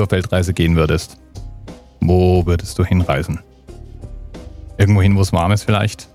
[0.00, 1.18] Du auf Weltreise gehen würdest,
[2.00, 3.38] wo würdest du hinreisen?
[4.78, 6.08] Irgendwohin, wo es warm ist vielleicht?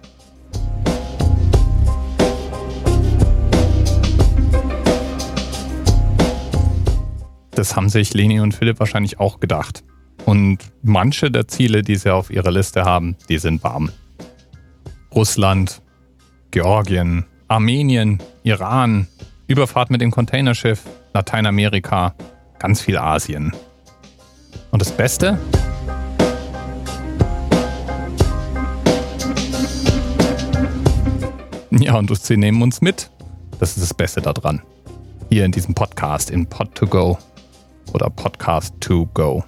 [7.52, 9.84] Das haben sich Leni und Philipp wahrscheinlich auch gedacht.
[10.26, 13.92] Und manche der Ziele, die sie auf ihrer Liste haben, die sind warm.
[15.14, 15.84] Russland,
[16.50, 19.06] Georgien, Armenien, Iran,
[19.46, 20.82] Überfahrt mit dem Containerschiff,
[21.14, 22.16] Lateinamerika,
[22.58, 23.54] ganz viel Asien.
[24.72, 25.38] Und das Beste?
[31.72, 33.10] Ja, und sie nehmen uns mit.
[33.60, 34.62] Das ist das Beste daran.
[35.30, 37.18] Hier in diesem Podcast, in Pod2Go
[37.94, 39.44] oder Podcast to Go.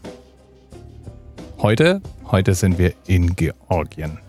[1.59, 4.19] Heute, heute sind wir in Georgien.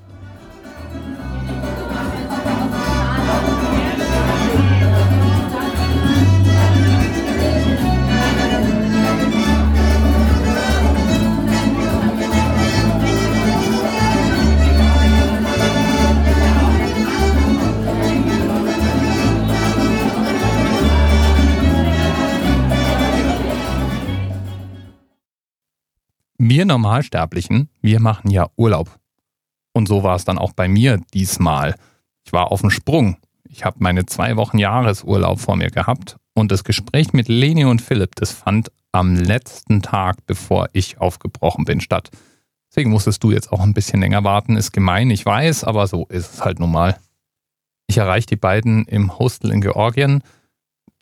[26.59, 28.99] Wir Normalsterblichen, wir machen ja Urlaub.
[29.73, 31.77] Und so war es dann auch bei mir diesmal.
[32.25, 33.17] Ich war auf dem Sprung.
[33.49, 37.81] Ich habe meine zwei Wochen Jahresurlaub vor mir gehabt und das Gespräch mit Leni und
[37.81, 42.11] Philipp, das fand am letzten Tag, bevor ich aufgebrochen bin, statt.
[42.69, 44.57] Deswegen musstest du jetzt auch ein bisschen länger warten.
[44.57, 46.99] Ist gemein, ich weiß, aber so ist es halt nun mal.
[47.87, 50.25] Ich erreiche die beiden im Hostel in Georgien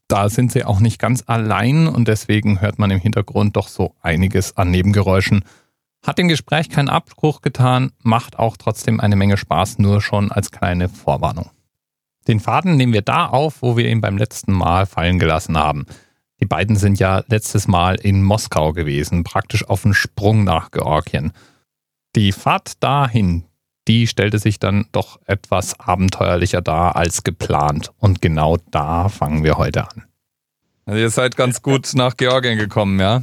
[0.08, 3.94] da sind sie auch nicht ganz allein und deswegen hört man im Hintergrund doch so
[4.00, 5.44] einiges an Nebengeräuschen.
[6.06, 10.52] Hat dem Gespräch keinen Abbruch getan, macht auch trotzdem eine Menge Spaß, nur schon als
[10.52, 11.50] kleine Vorwarnung.
[12.28, 15.86] Den Faden nehmen wir da auf, wo wir ihn beim letzten Mal fallen gelassen haben.
[16.40, 21.32] Die beiden sind ja letztes Mal in Moskau gewesen, praktisch auf dem Sprung nach Georgien.
[22.14, 23.44] Die Fahrt dahin,
[23.88, 27.92] die stellte sich dann doch etwas abenteuerlicher dar als geplant.
[27.98, 30.04] Und genau da fangen wir heute an.
[30.86, 33.22] Also ihr seid ganz gut nach Georgien gekommen, ja?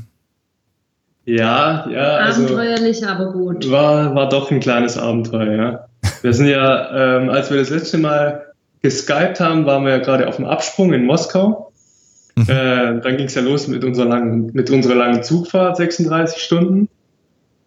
[1.26, 2.16] Ja, ja.
[2.18, 3.70] Also Abenteuerlich, aber gut.
[3.72, 5.86] War, war doch ein kleines Abenteuer, ja.
[6.22, 8.48] Wir sind ja, ähm, als wir das letzte Mal
[8.82, 11.72] geskypt haben, waren wir ja gerade auf dem Absprung in Moskau.
[12.36, 12.50] Mhm.
[12.50, 16.90] Äh, dann ging es ja los mit unserer langen, mit unserer langen Zugfahrt, 36 Stunden,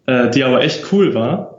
[0.05, 1.56] äh, die aber echt cool war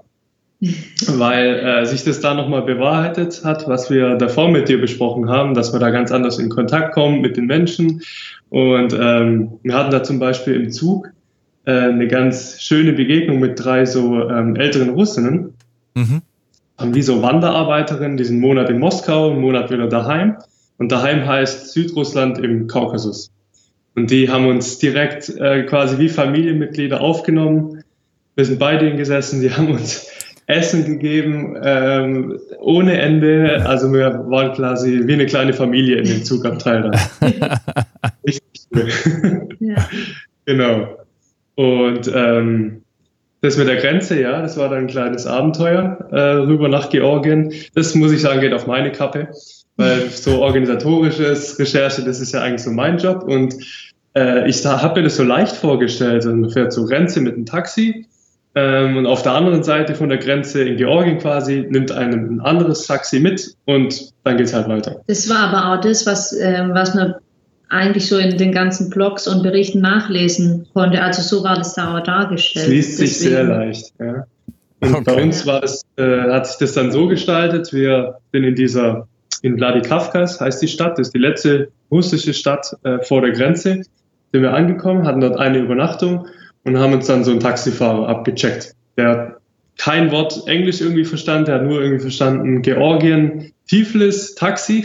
[0.61, 5.55] weil äh, sich das da nochmal bewahrheitet hat, was wir davor mit dir besprochen haben,
[5.55, 8.03] dass wir da ganz anders in Kontakt kommen mit den Menschen.
[8.51, 11.11] Und ähm, wir hatten da zum Beispiel im Zug
[11.65, 15.55] äh, eine ganz schöne Begegnung mit drei so ähm, älteren Russinnen.
[15.95, 16.23] Mhm.
[16.77, 20.37] Haben wie so Wanderarbeiterinnen, die sind einen Monat in Moskau, einen Monat wieder daheim.
[20.79, 23.31] Und daheim heißt Südrussland im Kaukasus.
[23.95, 27.83] Und die haben uns direkt äh, quasi wie Familienmitglieder aufgenommen.
[28.35, 30.07] Wir sind bei denen gesessen, die haben uns
[30.49, 33.65] Essen gegeben, ähm, ohne Ende.
[33.67, 36.91] Also wir waren quasi wie eine kleine Familie in dem Zugabteil.
[38.27, 38.89] Richtig cool.
[39.61, 39.77] Ja.
[40.47, 40.97] genau.
[41.55, 42.81] Und ähm,
[43.43, 47.53] das mit der Grenze, ja, das war dann ein kleines Abenteuer äh, rüber nach Georgien.
[47.75, 49.29] Das muss ich sagen, geht auf meine Kappe,
[49.77, 53.23] weil so organisatorisches Recherche, das ist ja eigentlich so mein Job.
[53.25, 53.55] Und
[54.17, 56.25] äh, ich habe mir das so leicht vorgestellt.
[56.25, 58.07] Also man fährt zur Grenze mit einem Taxi
[58.97, 62.87] und auf der anderen Seite von der Grenze in Georgien quasi nimmt einem ein anderes
[62.87, 65.01] Taxi mit und dann geht es halt weiter.
[65.07, 67.15] Das war aber auch das, was, äh, was man
[67.69, 71.03] eigentlich so in den ganzen Blogs und Berichten nachlesen konnte.
[71.03, 72.67] Also so war das da auch dargestellt.
[72.67, 73.31] Es liest sich Deswegen.
[73.31, 74.25] sehr leicht, ja.
[74.81, 75.03] Und okay.
[75.05, 79.09] bei uns war es, äh, hat sich das dann so gestaltet, wir sind in dieser,
[79.43, 83.83] in Vladikavkaz heißt die Stadt, das ist die letzte russische Stadt äh, vor der Grenze,
[84.33, 86.29] sind wir angekommen, hatten dort eine Übernachtung
[86.65, 88.75] und haben uns dann so einen Taxifahrer abgecheckt.
[88.97, 89.39] Der hat
[89.79, 94.85] kein Wort Englisch irgendwie verstanden, der hat nur irgendwie verstanden Georgien, Tiflis, Taxi,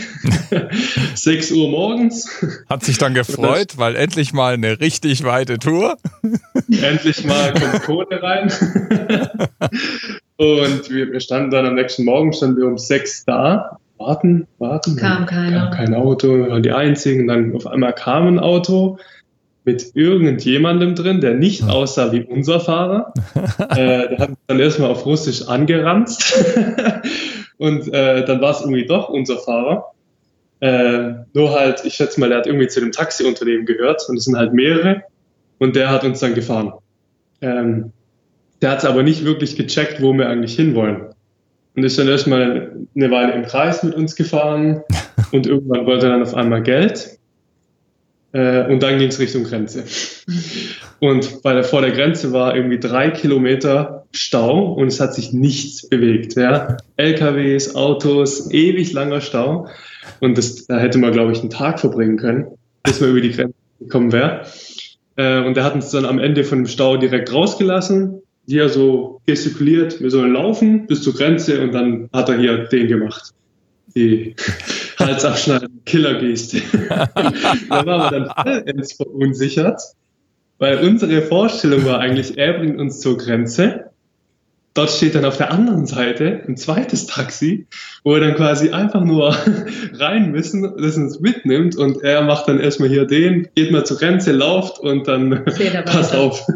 [1.14, 2.44] 6 Uhr morgens.
[2.68, 5.96] Hat sich dann gefreut, weil endlich mal eine richtig weite Tour.
[6.70, 8.52] endlich mal kommt Kohle rein.
[10.36, 14.96] Und wir, wir, standen dann am nächsten Morgen, standen wir um 6 da, warten, warten.
[14.96, 15.70] Kam keiner.
[15.70, 17.26] Kam kein Auto, wir waren die Einzigen.
[17.26, 18.98] Dann auf einmal kam ein Auto
[19.64, 23.12] mit irgendjemandem drin, der nicht aussah wie unser Fahrer.
[23.70, 26.44] äh, der hat uns dann erstmal auf Russisch angeranzt.
[27.58, 29.92] und äh, dann war es irgendwie doch unser Fahrer.
[30.60, 34.24] Äh, nur halt, ich schätze mal, der hat irgendwie zu dem Taxiunternehmen gehört und es
[34.24, 35.02] sind halt mehrere.
[35.58, 36.74] Und der hat uns dann gefahren.
[37.40, 37.92] Ähm,
[38.60, 41.08] der hat es aber nicht wirklich gecheckt, wo wir eigentlich hinwollen.
[41.74, 44.82] Und ist dann erstmal eine Weile im Kreis mit uns gefahren
[45.32, 47.18] und irgendwann wollte er dann auf einmal Geld.
[48.34, 49.84] Äh, und dann ging es Richtung Grenze.
[50.98, 55.32] Und bei der, vor der Grenze war irgendwie drei Kilometer Stau und es hat sich
[55.32, 56.34] nichts bewegt.
[56.34, 56.76] Ja?
[56.96, 59.68] LKWs, Autos, ewig langer Stau.
[60.20, 62.46] Und das, da hätte man, glaube ich, einen Tag verbringen können,
[62.82, 64.46] bis man über die Grenze gekommen wäre.
[65.16, 68.20] Äh, und der hat uns dann am Ende von dem Stau direkt rausgelassen.
[68.46, 72.88] Hier so gestikuliert, wir sollen laufen bis zur Grenze und dann hat er hier den
[72.88, 73.32] gemacht.
[73.94, 74.34] Die
[74.98, 76.62] Halsabschneiden, Killergeste.
[76.88, 79.80] da waren wir dann vollends verunsichert,
[80.58, 83.90] weil unsere Vorstellung war eigentlich, er bringt uns zur Grenze
[84.74, 87.66] dort steht dann auf der anderen Seite ein zweites Taxi,
[88.02, 89.34] wo wir dann quasi einfach nur
[89.94, 93.98] rein müssen, das uns mitnimmt und er macht dann erstmal hier den, geht mal zur
[93.98, 95.44] Grenze, lauft und dann
[95.86, 96.46] passt auf.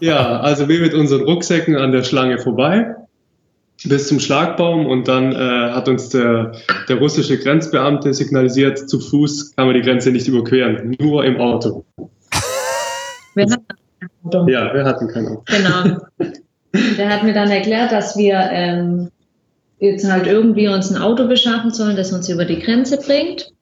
[0.00, 2.94] ja, also wir mit unseren Rucksäcken an der Schlange vorbei
[3.84, 6.52] bis zum Schlagbaum und dann äh, hat uns der,
[6.88, 11.84] der russische Grenzbeamte signalisiert, zu Fuß kann man die Grenze nicht überqueren, nur im Auto.
[13.34, 14.48] Wir hatten kein Auto.
[14.48, 15.42] Ja, wir hatten kein Auto.
[15.46, 16.00] Genau.
[16.98, 19.10] Der hat mir dann erklärt, dass wir ähm,
[19.78, 23.52] jetzt halt irgendwie uns ein Auto beschaffen sollen, das uns über die Grenze bringt.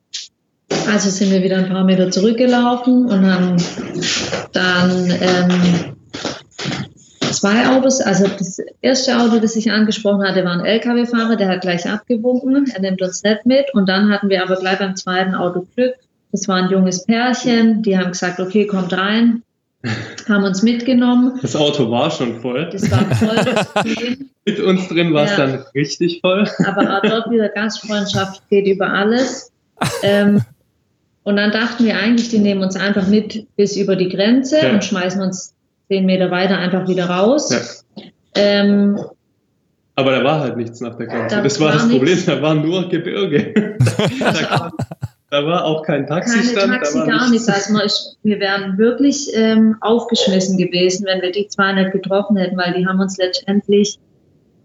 [0.90, 3.56] Also sind wir wieder ein paar Meter zurückgelaufen und haben
[4.52, 5.96] dann ähm,
[7.42, 8.00] zwei Autos.
[8.00, 12.70] Also das erste Auto, das ich angesprochen hatte, war ein LKW-Fahrer, der hat gleich abgewunken.
[12.72, 13.74] Er nimmt uns nicht mit.
[13.74, 15.94] Und dann hatten wir aber gleich beim zweiten Auto Glück.
[16.30, 17.82] Das war ein junges Pärchen.
[17.82, 19.42] Die haben gesagt, okay, kommt rein
[20.28, 21.40] haben uns mitgenommen.
[21.42, 22.70] Das Auto war schon voll.
[22.70, 23.56] Das war voll.
[24.44, 25.38] Mit uns drin war es ja.
[25.38, 26.48] dann richtig voll.
[26.64, 29.50] Aber auch dort wieder Gastfreundschaft geht über alles.
[30.02, 30.42] Ähm,
[31.24, 34.72] und dann dachten wir eigentlich, die nehmen uns einfach mit bis über die Grenze ja.
[34.72, 35.54] und schmeißen uns
[35.92, 37.84] zehn Meter weiter einfach wieder raus.
[37.96, 38.02] Ja.
[38.34, 38.98] Ähm,
[39.94, 41.36] aber da war halt nichts nach der Grenze.
[41.36, 42.24] Da das war, war das Problem, nichts.
[42.24, 43.52] da war nur Gebirge.
[44.18, 44.70] da,
[45.28, 46.56] da war auch kein Taxistand.
[46.56, 47.46] Keine Taxi, gar nichts.
[47.46, 47.74] Also
[48.22, 52.98] wir wären wirklich ähm, aufgeschmissen gewesen, wenn wir die 200 getroffen hätten, weil die haben
[52.98, 53.98] uns letztendlich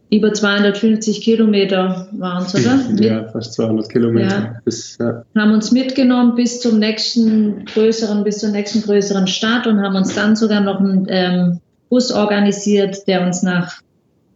[0.09, 2.80] über 250 Kilometer waren es, oder?
[3.00, 4.36] Ja, fast 200 Kilometer.
[4.36, 4.56] Ja.
[4.63, 5.24] Bis, ja.
[5.36, 10.15] Haben uns mitgenommen bis zum nächsten größeren, bis zur nächsten größeren Stadt und haben uns
[10.15, 11.59] dann sogar noch einen ähm,
[11.89, 13.81] Bus organisiert, der uns nach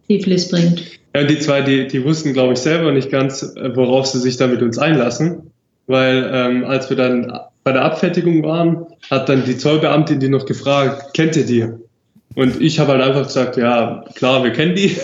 [0.08, 0.82] Tiflis bringt.
[1.14, 4.36] Ja, die zwei, die, die wussten, glaube ich, selber nicht ganz, äh, worauf sie sich
[4.36, 5.52] da mit uns einlassen
[5.86, 7.32] weil ähm, als wir dann
[7.64, 11.68] bei der Abfertigung waren, hat dann die Zollbeamtin die noch gefragt, kennt ihr die?
[12.34, 14.96] Und ich habe halt einfach gesagt, ja, klar, wir kennen die.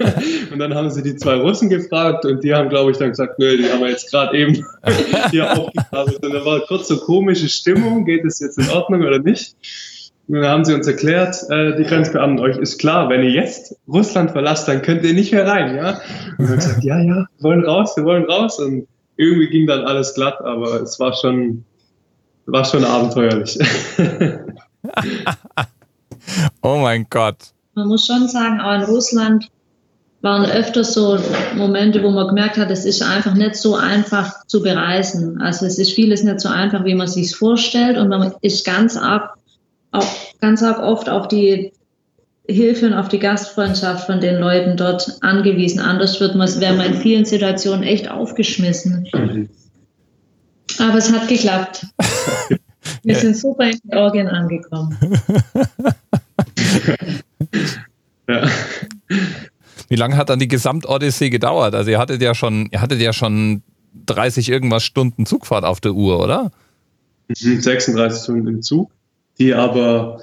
[0.52, 3.38] und dann haben sie die zwei Russen gefragt und die haben, glaube ich, dann gesagt,
[3.38, 4.64] nö, die haben wir jetzt gerade eben
[5.30, 6.24] hier aufgekabelt.
[6.24, 9.56] Und da war kurz so komische Stimmung, geht es jetzt in Ordnung oder nicht?
[10.28, 13.76] Und dann haben sie uns erklärt, äh, die Grenzbeamten, euch ist klar, wenn ihr jetzt
[13.86, 16.00] Russland verlasst, dann könnt ihr nicht mehr rein, ja?
[16.38, 18.58] Und dann gesagt, ja, ja, wir wollen raus, wir wollen raus.
[18.58, 21.64] Und irgendwie ging dann alles glatt, aber es war schon,
[22.46, 23.58] war schon abenteuerlich.
[26.66, 27.52] oh mein Gott.
[27.74, 29.48] Man muss schon sagen, auch in Russland
[30.22, 31.18] waren öfter so
[31.54, 35.40] Momente, wo man gemerkt hat, es ist einfach nicht so einfach zu bereisen.
[35.40, 38.96] Also es ist vieles nicht so einfach, wie man sich vorstellt und man ist ganz
[38.96, 39.34] arg,
[39.92, 40.06] auch
[40.40, 41.72] ganz arg oft auf die
[42.48, 45.80] Hilfe und auf die Gastfreundschaft von den Leuten dort angewiesen.
[45.80, 49.08] Anders wird man, wäre man in vielen Situationen echt aufgeschmissen.
[50.78, 51.86] Aber es hat geklappt.
[53.02, 54.96] Wir sind super in Georgien angekommen.
[58.28, 58.48] ja.
[59.88, 61.74] Wie lange hat dann die Gesamtodyssee gedauert?
[61.74, 63.62] Also ihr hattet ja schon, ihr hattet ja schon
[64.06, 66.50] 30 irgendwas Stunden Zugfahrt auf der Uhr, oder?
[67.28, 68.90] 36 mhm, Stunden im Zug,
[69.38, 70.20] die aber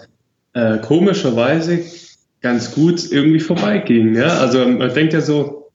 [0.54, 1.84] äh, komischerweise
[2.42, 4.16] ganz gut irgendwie vorbeiging.
[4.16, 4.38] Ja?
[4.40, 5.72] Also man denkt ja so,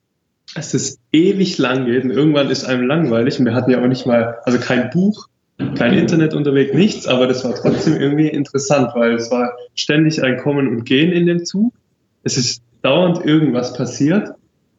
[0.54, 3.38] dass es ewig lang geht und irgendwann ist einem langweilig.
[3.38, 5.28] Und wir hatten ja auch nicht mal, also kein Buch,
[5.74, 10.38] kein Internet unterwegs, nichts, aber das war trotzdem irgendwie interessant, weil es war ständig ein
[10.38, 11.72] Kommen und Gehen in dem Zug.
[12.22, 14.30] Es ist dauernd irgendwas passiert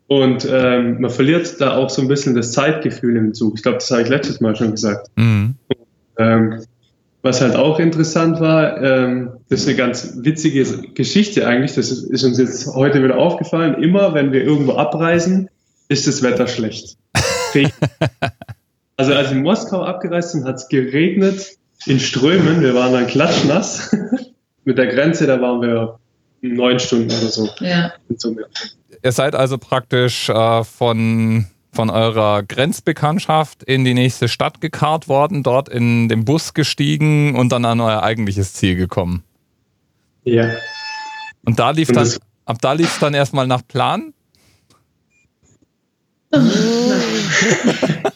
[0.07, 3.55] und ähm, man verliert da auch so ein bisschen das Zeitgefühl im Zug.
[3.55, 5.07] Ich glaube, das habe ich letztes Mal schon gesagt.
[5.15, 5.55] Mhm.
[5.67, 5.77] Und,
[6.17, 6.63] ähm,
[7.21, 12.03] was halt auch interessant war, ähm, das ist eine ganz witzige Geschichte eigentlich, das ist,
[12.09, 15.49] ist uns jetzt heute wieder aufgefallen, immer wenn wir irgendwo abreisen,
[15.89, 16.95] ist das Wetter schlecht.
[18.99, 23.07] also als wir in Moskau abgereist sind, hat es geregnet in Strömen, wir waren dann
[23.07, 23.95] klatschnass.
[24.65, 25.99] Mit der Grenze, da waren wir
[26.41, 27.47] neun Stunden oder so.
[27.61, 27.93] Ja.
[29.01, 35.43] Ihr seid also praktisch äh, von von eurer Grenzbekanntschaft in die nächste Stadt gekarrt worden,
[35.43, 39.23] dort in den Bus gestiegen und dann an euer eigentliches Ziel gekommen.
[40.25, 40.49] Ja.
[41.45, 42.11] Und da lief dann,
[42.45, 44.13] ab da lief es dann erstmal nach Plan?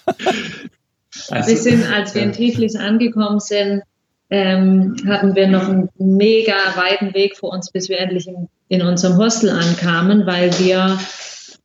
[1.30, 3.84] Also, wir sind, als wir in Tiflis angekommen sind,
[4.30, 8.82] ähm, hatten wir noch einen mega weiten Weg vor uns, bis wir endlich in, in
[8.82, 10.98] unserem Hostel ankamen, weil wir,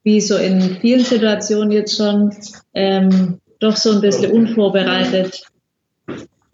[0.03, 2.35] wie so in vielen Situationen jetzt schon,
[2.75, 5.43] ähm, doch so ein bisschen unvorbereitet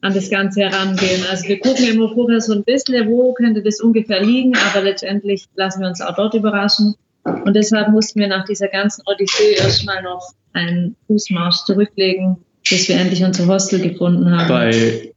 [0.04, 1.25] an das Ganze herangehen.
[1.30, 5.46] Also wir gucken immer vorher so ein bisschen, wo könnte das ungefähr liegen, aber letztendlich
[5.54, 6.94] lassen wir uns auch dort überraschen.
[7.25, 12.37] Und deshalb mussten wir nach dieser ganzen Odyssee erstmal noch einen Fußmarsch zurücklegen,
[12.68, 14.49] bis wir endlich unser Hostel gefunden haben.
[14.49, 15.12] Bei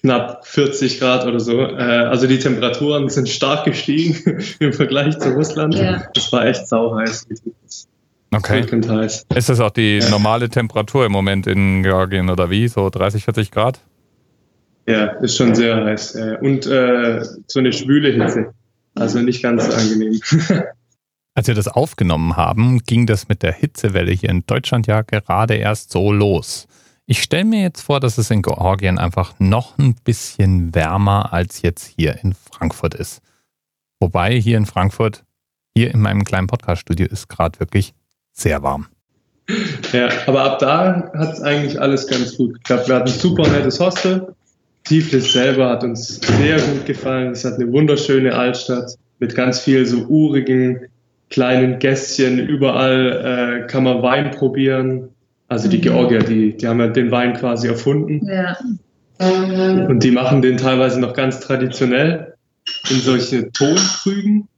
[0.00, 1.60] knapp 40 Grad oder so.
[1.60, 5.74] Äh, also die Temperaturen sind stark gestiegen im Vergleich zu Russland.
[5.74, 6.02] Ja.
[6.14, 7.26] Es war echt sauheiß.
[8.34, 8.62] Okay.
[8.62, 9.26] Heiß.
[9.34, 12.66] Ist das auch die normale Temperatur im Moment in Georgien oder wie?
[12.68, 13.80] So 30, 40 Grad?
[14.86, 16.18] Ja, ist schon sehr heiß.
[16.42, 18.52] Und äh, so eine schwüle Hitze.
[18.94, 20.20] Also nicht ganz angenehm.
[21.36, 25.54] Als wir das aufgenommen haben, ging das mit der Hitzewelle hier in Deutschland ja gerade
[25.54, 26.68] erst so los.
[27.06, 31.60] Ich stelle mir jetzt vor, dass es in Georgien einfach noch ein bisschen wärmer als
[31.62, 33.20] jetzt hier in Frankfurt ist.
[33.98, 35.24] Wobei hier in Frankfurt,
[35.76, 37.94] hier in meinem kleinen Podcast-Studio, ist gerade wirklich
[38.32, 38.86] sehr warm.
[39.92, 42.88] Ja, aber ab da hat es eigentlich alles ganz gut geklappt.
[42.88, 44.34] Wir hatten ein super nettes Hostel.
[44.84, 47.32] Tiflis selber hat uns sehr gut gefallen.
[47.32, 50.86] Es hat eine wunderschöne Altstadt mit ganz viel so urigen
[51.34, 52.38] kleinen Gässchen.
[52.38, 55.08] Überall äh, kann man Wein probieren.
[55.48, 55.82] Also die mhm.
[55.82, 58.24] Georgier, die, die haben ja den Wein quasi erfunden.
[58.24, 58.56] Ja.
[59.18, 62.34] Und die machen den teilweise noch ganz traditionell
[62.88, 64.48] in solche Tonkrügen.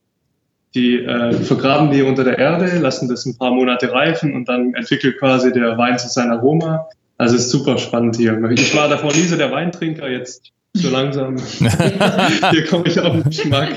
[0.74, 4.74] Die äh, vergraben die unter der Erde, lassen das ein paar Monate reifen und dann
[4.74, 6.86] entwickelt quasi der Wein zu seinem Aroma.
[7.16, 8.38] Also ist super spannend hier.
[8.50, 11.36] Ich war davor nie so der Weintrinker, jetzt so langsam.
[12.50, 13.76] hier komme ich auf den Geschmack.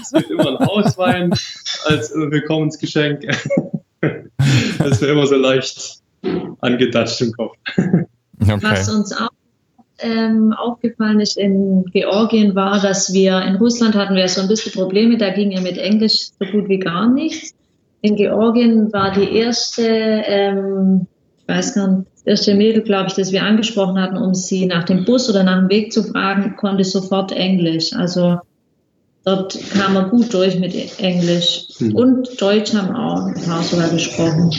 [0.00, 1.30] Es wird immer ein Hauswein
[1.84, 3.22] als Willkommensgeschenk.
[4.78, 6.00] Das wäre immer so leicht
[6.60, 7.56] angedatscht im Kopf.
[7.76, 8.58] Okay.
[8.60, 9.30] Was uns auch
[10.02, 14.72] ähm, aufgefallen ist in Georgien war, dass wir in Russland hatten wir so ein bisschen
[14.72, 17.54] Probleme, da ging ja mit Englisch so gut wie gar nichts.
[18.00, 21.06] In Georgien war die erste, ähm,
[21.38, 24.84] ich weiß gar nicht, erste Mädel, glaube ich, das wir angesprochen hatten, um sie nach
[24.84, 27.92] dem Bus oder nach dem Weg zu fragen, konnte sofort Englisch.
[27.92, 28.38] Also
[29.24, 31.64] dort kam er gut durch mit Englisch.
[31.78, 31.94] Mhm.
[31.94, 34.50] Und Deutsch haben auch ein paar sogar gesprochen.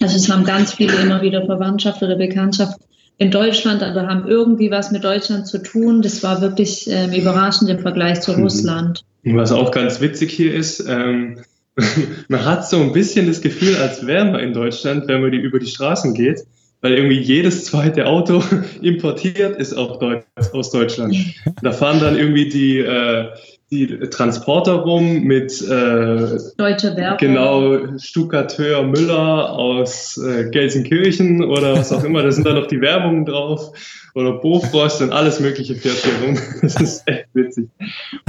[0.00, 2.78] Also es haben ganz viele immer wieder Verwandtschaft oder Bekanntschaft
[3.18, 6.02] in Deutschland, aber haben irgendwie was mit Deutschland zu tun.
[6.02, 8.42] Das war wirklich ähm, überraschend im Vergleich zu mhm.
[8.42, 9.04] Russland.
[9.24, 11.38] Was auch ganz witzig hier ist, ähm,
[12.28, 15.38] man hat so ein bisschen das Gefühl, als wäre man in Deutschland, wenn man die
[15.38, 16.40] über die Straßen geht,
[16.82, 18.42] weil irgendwie jedes zweite Auto
[18.82, 21.16] importiert ist auch Deutsch, aus Deutschland.
[21.62, 23.28] Da fahren dann irgendwie die, äh,
[23.70, 27.18] die Transporter rum mit äh, Deutsche Werbung.
[27.18, 32.22] Genau, Stuckateur Müller aus äh, Gelsenkirchen oder was auch immer.
[32.22, 33.72] Da sind dann noch die Werbungen drauf.
[34.14, 36.38] Oder Bofrost und alles Mögliche fährt hier rum.
[36.60, 37.70] Das ist echt witzig.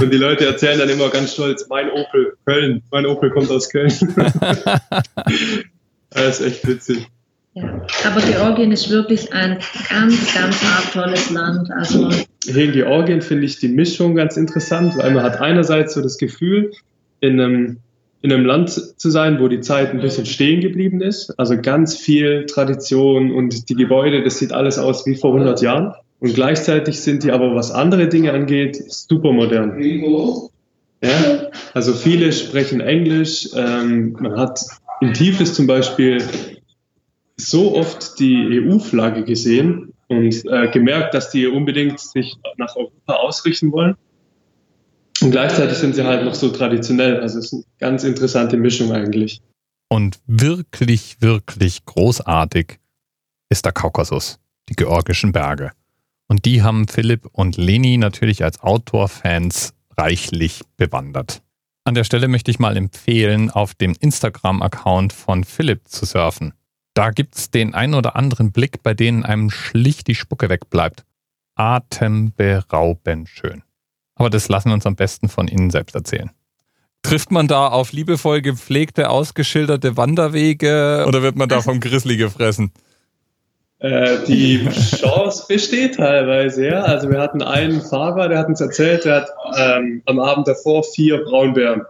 [0.00, 3.68] Und die Leute erzählen dann immer ganz stolz, mein Opel, Köln, mein Opel kommt aus
[3.68, 3.92] Köln.
[6.08, 7.06] das ist echt witzig.
[7.54, 9.58] Ja, aber Georgien ist wirklich ein
[9.88, 11.70] ganz, ganz arg tolles Land.
[11.70, 12.10] Also
[12.44, 16.18] Hier in Georgien finde ich die Mischung ganz interessant, weil man hat einerseits so das
[16.18, 16.72] Gefühl,
[17.20, 17.78] in einem,
[18.22, 21.38] in einem Land zu sein, wo die Zeit ein bisschen stehen geblieben ist.
[21.38, 25.94] Also ganz viel Tradition und die Gebäude, das sieht alles aus wie vor 100 Jahren.
[26.18, 29.78] Und gleichzeitig sind die aber, was andere Dinge angeht, super modern.
[31.02, 33.50] Ja, also viele sprechen Englisch.
[33.54, 34.60] Ähm, man hat
[35.00, 36.18] in Tiflis zum Beispiel
[37.36, 43.72] so oft die EU-Flagge gesehen und äh, gemerkt, dass die unbedingt sich nach Europa ausrichten
[43.72, 43.96] wollen.
[45.22, 47.20] Und gleichzeitig sind sie halt noch so traditionell.
[47.20, 49.40] Also es ist eine ganz interessante Mischung eigentlich.
[49.88, 52.78] Und wirklich, wirklich großartig
[53.48, 54.38] ist der Kaukasus,
[54.68, 55.70] die georgischen Berge.
[56.28, 61.42] Und die haben Philipp und Leni natürlich als Outdoor-Fans reichlich bewandert.
[61.84, 66.54] An der Stelle möchte ich mal empfehlen, auf dem Instagram-Account von Philipp zu surfen.
[66.94, 71.04] Da gibt's den ein oder anderen Blick, bei denen einem schlicht die Spucke wegbleibt.
[71.56, 73.62] Atemberaubend schön.
[74.14, 76.30] Aber das lassen wir uns am besten von Ihnen selbst erzählen.
[77.02, 82.72] Trifft man da auf liebevoll gepflegte, ausgeschilderte Wanderwege oder wird man da vom Grizzly gefressen?
[83.80, 86.82] Äh, die Chance besteht teilweise, ja.
[86.82, 90.84] Also wir hatten einen Fahrer, der hat uns erzählt, der hat ähm, am Abend davor
[90.84, 91.82] vier Braunbären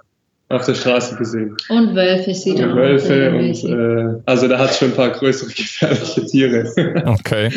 [0.54, 1.56] auf der Straße gesehen.
[1.68, 2.76] Und Wölfe sieht er auch.
[2.76, 6.72] Wölfe und äh, also da hat es schon ein paar größere gefährliche Tiere.
[7.06, 7.50] Okay.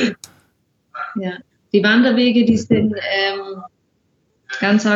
[1.15, 1.31] Ja,
[1.73, 3.61] die Wanderwege, die sind ähm,
[4.59, 4.87] ganz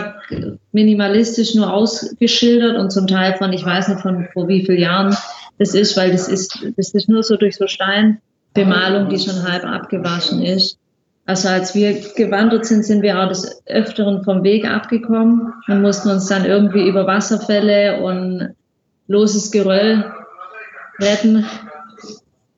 [0.72, 5.16] minimalistisch nur ausgeschildert und zum Teil von, ich weiß nicht von vor wie vielen Jahren
[5.58, 8.20] das ist, weil das ist, das ist nur so durch so Stein
[8.54, 10.78] Bemalung, die schon halb abgewaschen ist.
[11.26, 16.10] Also als wir gewandert sind, sind wir auch des Öfteren vom Weg abgekommen und mussten
[16.10, 18.56] uns dann irgendwie über Wasserfälle und
[19.08, 20.04] loses Geröll
[21.00, 21.46] retten,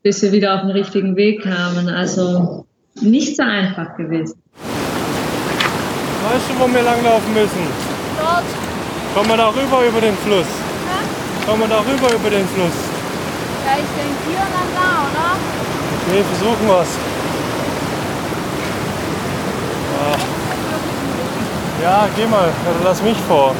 [0.02, 1.90] bis wir wieder auf den richtigen Weg kamen.
[1.90, 2.66] Also
[3.02, 4.42] nicht so einfach gewesen.
[6.24, 7.68] Weißt du, wo wir langlaufen müssen?
[8.18, 8.44] Dort.
[9.14, 10.48] Kommen wir da rüber über den Fluss?
[10.48, 12.78] Ja, Kommen wir da rüber über den Fluss?
[13.66, 15.36] ja ich denke hier und dann da, oder?
[16.08, 17.23] Okay, versuchen wir's.
[21.82, 23.54] Ja, geh mal, oder lass mich vor.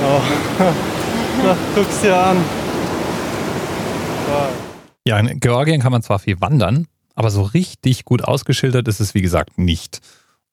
[0.00, 0.22] Oh.
[1.42, 2.36] Na, guck's dir an.
[4.28, 4.48] Ja.
[5.06, 6.86] Ja, in Georgien kann man zwar viel wandern,
[7.18, 10.00] aber so richtig gut ausgeschildert ist es, wie gesagt, nicht.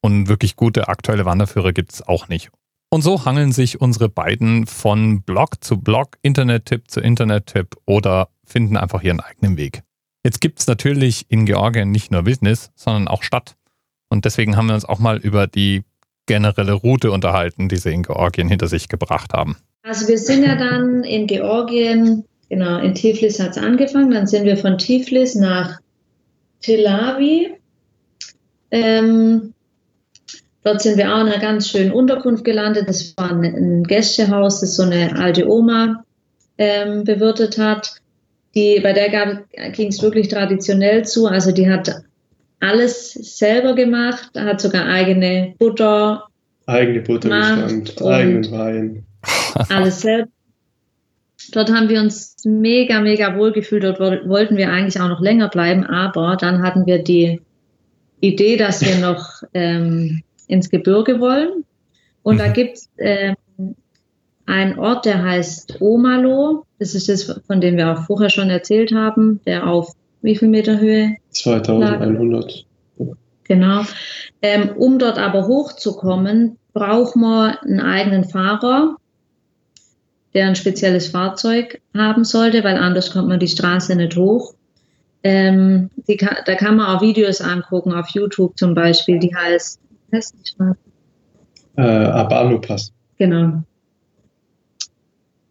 [0.01, 2.50] Und wirklich gute aktuelle Wanderführer gibt es auch nicht.
[2.89, 8.77] Und so hangeln sich unsere beiden von Blog zu Blog, Internettipp zu Internettipp oder finden
[8.77, 9.84] einfach ihren eigenen Weg.
[10.24, 13.55] Jetzt gibt es natürlich in Georgien nicht nur Wildnis, sondern auch Stadt.
[14.10, 15.84] Und deswegen haben wir uns auch mal über die
[16.25, 19.57] generelle Route unterhalten, die sie in Georgien hinter sich gebracht haben.
[19.84, 24.45] Also wir sind ja dann in Georgien, genau, in Tiflis hat es angefangen, dann sind
[24.45, 25.79] wir von Tiflis nach
[26.65, 27.53] Telavi.
[28.72, 29.53] Ähm,
[30.63, 32.89] dort sind wir auch in einer ganz schönen Unterkunft gelandet.
[32.89, 36.03] Das war ein, Gästehaus, das so eine alte Oma
[36.57, 38.01] ähm, bewirtet hat.
[38.55, 39.43] Die, bei der
[39.74, 41.27] ging es wirklich traditionell zu.
[41.27, 41.93] Also die hat
[42.60, 46.27] alles selber gemacht, hat sogar eigene Butter,
[46.67, 49.05] Eigene Macht Butterbestand, und- eigenen Wein.
[49.70, 50.33] alles selbst.
[51.51, 53.84] Dort haben wir uns mega, mega wohl gefühlt.
[53.84, 57.42] Dort woll- wollten wir eigentlich auch noch länger bleiben, aber dann hatten wir die
[58.22, 61.64] Idee, dass wir noch ähm, ins Gebirge wollen.
[62.24, 62.53] Und da Mhm.
[62.53, 63.36] gibt es ähm,
[64.46, 66.66] einen Ort, der heißt Omalo.
[66.79, 70.48] Das ist das, von dem wir auch vorher schon erzählt haben, der auf wie viel
[70.48, 72.66] Meter Höhe 2100.
[73.44, 73.81] Genau.
[74.42, 78.96] Ähm, um dort aber hochzukommen, braucht man einen eigenen Fahrer,
[80.35, 84.53] der ein spezielles Fahrzeug haben sollte, weil anders kommt man die Straße nicht hoch.
[85.24, 89.79] Ähm, die da kann man auch Videos angucken, auf YouTube zum Beispiel, die heißt?
[91.77, 92.91] Äh, Abano Pass.
[93.17, 93.63] Genau.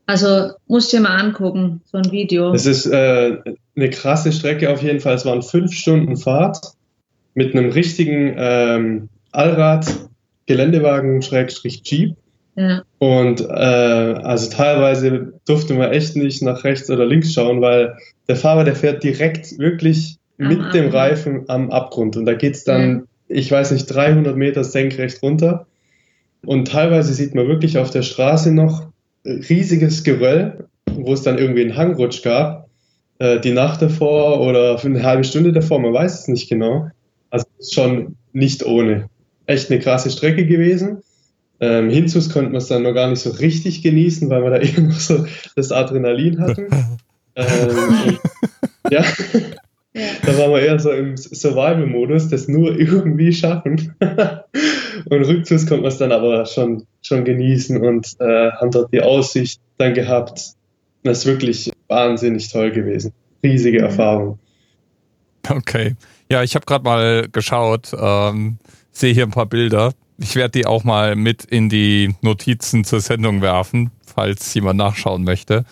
[0.06, 2.52] Also musst dir mal angucken, so ein Video.
[2.52, 3.38] Es ist äh,
[3.74, 5.14] eine krasse Strecke auf jeden Fall.
[5.14, 6.74] Es waren fünf Stunden Fahrt
[7.32, 9.86] mit einem richtigen ähm, Allrad,
[10.46, 12.16] Geländewagen, Schrägstrich Jeep.
[12.56, 17.96] Ja, Und äh, also teilweise durfte man echt nicht nach rechts oder links schauen, weil
[18.28, 20.94] der Fahrer, der fährt direkt wirklich Am mit dem Abgrund.
[20.94, 22.16] Reifen am Abgrund.
[22.16, 25.66] Und da geht's dann, ich weiß nicht, 300 Meter senkrecht runter.
[26.46, 28.86] Und teilweise sieht man wirklich auf der Straße noch
[29.24, 32.68] riesiges Geröll, wo es dann irgendwie einen Hangrutsch gab.
[33.18, 36.88] Äh, die Nacht davor oder für eine halbe Stunde davor, man weiß es nicht genau.
[37.30, 39.08] Also es ist schon nicht ohne.
[39.46, 41.02] Echt eine krasse Strecke gewesen.
[41.64, 44.58] Ähm, Hinzus konnten wir es dann noch gar nicht so richtig genießen, weil wir da
[44.60, 45.24] eben noch so
[45.56, 46.66] das Adrenalin hatten.
[47.36, 48.18] ähm, und,
[48.92, 49.02] ja,
[49.94, 50.02] ja.
[50.26, 53.94] da waren wir eher so im Survival-Modus, das nur irgendwie schaffen.
[54.00, 59.00] und rückzugs konnten wir es dann aber schon, schon genießen und äh, haben dort die
[59.00, 60.52] Aussicht dann gehabt.
[61.02, 63.12] Das ist wirklich wahnsinnig toll gewesen.
[63.42, 63.84] Riesige Mhm.
[63.84, 64.38] Erfahrung.
[65.48, 65.94] Okay.
[66.30, 68.58] Ja, ich habe gerade mal geschaut, ähm,
[68.92, 69.92] sehe hier ein paar Bilder.
[70.18, 75.24] Ich werde die auch mal mit in die Notizen zur Sendung werfen, falls jemand nachschauen
[75.24, 75.64] möchte.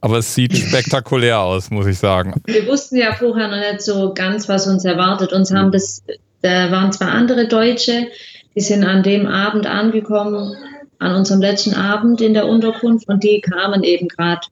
[0.00, 2.34] Aber es sieht spektakulär aus, muss ich sagen.
[2.44, 5.32] Wir wussten ja vorher noch nicht so ganz, was uns erwartet.
[5.32, 6.02] Uns haben das,
[6.42, 8.08] da waren zwei andere Deutsche,
[8.54, 10.54] die sind an dem Abend angekommen,
[10.98, 14.42] an unserem letzten Abend in der Unterkunft und die kamen eben gerade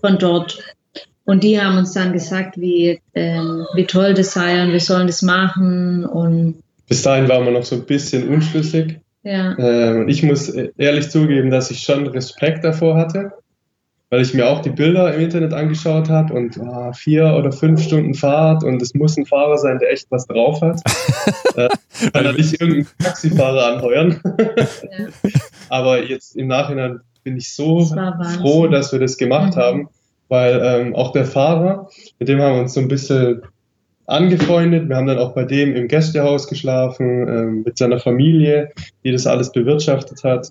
[0.00, 0.58] von dort.
[1.24, 5.06] Und die haben uns dann gesagt, wie, ähm, wie toll das sei und wir sollen
[5.06, 6.61] das machen und
[6.92, 9.00] Bis dahin waren wir noch so ein bisschen unschlüssig.
[9.22, 13.32] ja, Ähm, und ich muss ehrlich zugeben, dass ich schon Respekt davor hatte,
[14.10, 17.82] weil ich mir auch die Bilder im Internet angeschaut habe und ah, vier oder fünf
[17.82, 20.82] Stunden Fahrt und es muss ein Fahrer sein, der echt was drauf hat.
[21.56, 21.70] äh,
[22.12, 24.20] kann er nicht irgendeinen Taxifahrer anheuern.
[24.58, 25.06] ja,
[25.70, 29.60] Aber jetzt im Nachhinein bin ich so das war froh, dass wir das gemacht Mhm.
[29.60, 29.88] haben,
[30.28, 33.40] weil ähm, auch der Fahrer, mit dem haben wir uns so ein bisschen
[34.06, 34.88] angefreundet.
[34.88, 38.70] Wir haben dann auch bei dem im Gästehaus geschlafen, ähm, mit seiner Familie,
[39.04, 40.50] die das alles bewirtschaftet hat.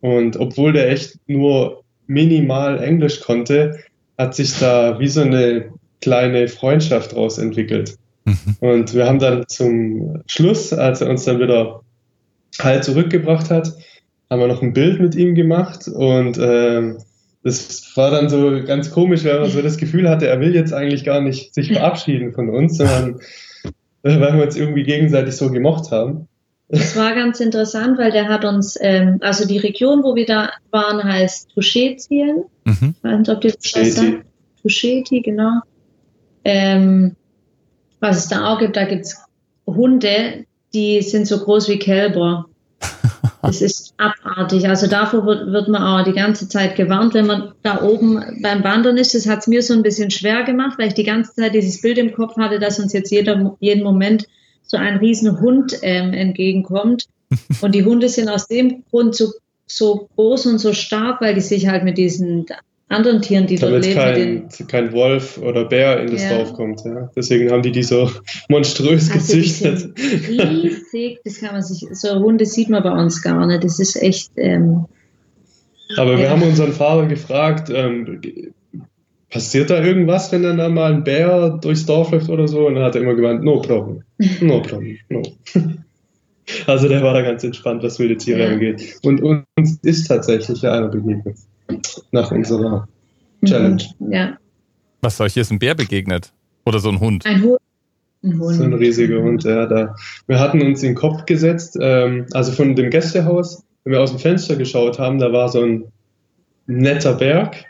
[0.00, 3.78] Und obwohl der echt nur minimal Englisch konnte,
[4.18, 7.96] hat sich da wie so eine kleine Freundschaft daraus entwickelt.
[8.24, 8.56] Mhm.
[8.60, 11.80] Und wir haben dann zum Schluss, als er uns dann wieder
[12.58, 13.72] halt zurückgebracht hat,
[14.28, 16.98] haben wir noch ein Bild mit ihm gemacht und ähm,
[17.42, 20.72] das war dann so ganz komisch, weil man so das Gefühl hatte, er will jetzt
[20.72, 23.20] eigentlich gar nicht sich verabschieden von uns, sondern
[24.02, 26.28] weil wir uns irgendwie gegenseitig so gemocht haben.
[26.68, 30.50] Das war ganz interessant, weil der hat uns, ähm, also die Region, wo wir da
[30.70, 32.44] waren, heißt Tuschetien.
[32.64, 32.94] Mhm.
[32.96, 34.24] Ich weiß nicht, ob ihr das sagt.
[34.62, 35.60] Tuscheti, genau.
[36.44, 37.16] Ähm,
[37.98, 39.16] was es da auch gibt, da gibt es
[39.66, 42.46] Hunde, die sind so groß wie Kälber.
[43.42, 44.68] Das ist abartig.
[44.68, 48.62] Also davor wird, wird man auch die ganze Zeit gewarnt, wenn man da oben beim
[48.62, 49.14] Wandern ist.
[49.14, 51.80] Das hat es mir so ein bisschen schwer gemacht, weil ich die ganze Zeit dieses
[51.80, 54.26] Bild im Kopf hatte, dass uns jetzt jeder, jeden Moment
[54.62, 57.06] so ein riesen Hund ähm, entgegenkommt.
[57.62, 59.32] Und die Hunde sind aus dem Grund so,
[59.66, 62.46] so groß und so stark, weil die sich halt mit diesen
[62.90, 64.48] anderen Tieren, die Damit dort leben.
[64.48, 66.36] Kein, kein Wolf oder Bär in das ja.
[66.36, 66.84] Dorf kommt.
[66.84, 67.10] Ja.
[67.16, 68.10] Deswegen haben die die so
[68.48, 69.92] monströs also gezüchtet.
[70.28, 73.64] riesig, das kann man sich, so Hunde sieht man bei uns gar nicht.
[73.64, 74.32] Das ist echt.
[74.36, 74.86] Ähm,
[75.96, 78.20] Aber wir haben unseren Fahrer gefragt, ähm,
[79.30, 82.66] passiert da irgendwas, wenn dann da mal ein Bär durchs Dorf läuft oder so?
[82.66, 84.02] Und dann hat er immer gemeint, no problem,
[84.40, 85.22] no problem, no.
[86.66, 88.48] Also der war da ganz entspannt, was wilde Tiere ja.
[88.48, 88.98] angeht.
[89.04, 91.36] Und uns ist tatsächlich einer begegnet
[92.12, 92.88] nach unserer
[93.44, 93.82] Challenge.
[93.98, 94.36] Mhm, ja.
[95.02, 96.32] Was soll hier ist ein Bär begegnet?
[96.66, 97.24] Oder so ein Hund?
[97.26, 97.58] Ein Hund.
[98.22, 98.56] Ein Hund.
[98.56, 99.66] So ein riesiger Hund, ja.
[99.66, 99.94] Da.
[100.26, 104.10] Wir hatten uns in den Kopf gesetzt, ähm, also von dem Gästehaus, wenn wir aus
[104.10, 105.84] dem Fenster geschaut haben, da war so ein
[106.66, 107.64] netter Berg.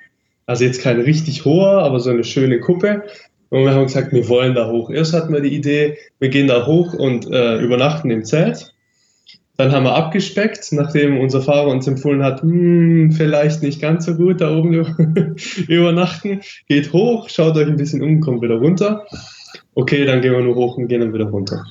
[0.47, 3.05] Also jetzt kein richtig hoher, aber so eine schöne Kuppe.
[3.51, 4.91] Und wir haben gesagt, wir wollen da hoch.
[4.91, 8.73] Erst hatten wir die Idee, wir gehen da hoch und äh, übernachten im Zelt.
[9.61, 14.15] Dann haben wir abgespeckt, nachdem unser Fahrer uns empfohlen hat, hm, vielleicht nicht ganz so
[14.15, 14.73] gut da oben
[15.69, 16.41] übernachten.
[16.67, 19.05] Geht hoch, schaut euch ein bisschen um, kommt wieder runter.
[19.75, 21.63] Okay, dann gehen wir nur hoch und gehen dann wieder runter.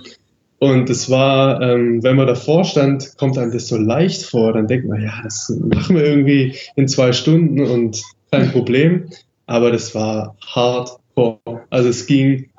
[0.60, 4.54] Und es war, ähm, wenn man davor stand, kommt einem das so leicht vor.
[4.54, 9.10] Dann denkt man, ja, das machen wir irgendwie in zwei Stunden und kein Problem.
[9.48, 11.40] Aber das war hardcore.
[11.72, 12.52] Also es ging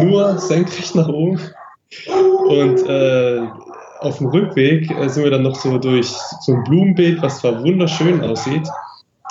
[0.00, 1.38] nur senkrecht nach oben.
[2.48, 3.42] Und äh,
[4.00, 7.62] auf dem Rückweg äh, sind wir dann noch so durch so ein Blumenbeet, was zwar
[7.62, 8.68] wunderschön aussieht.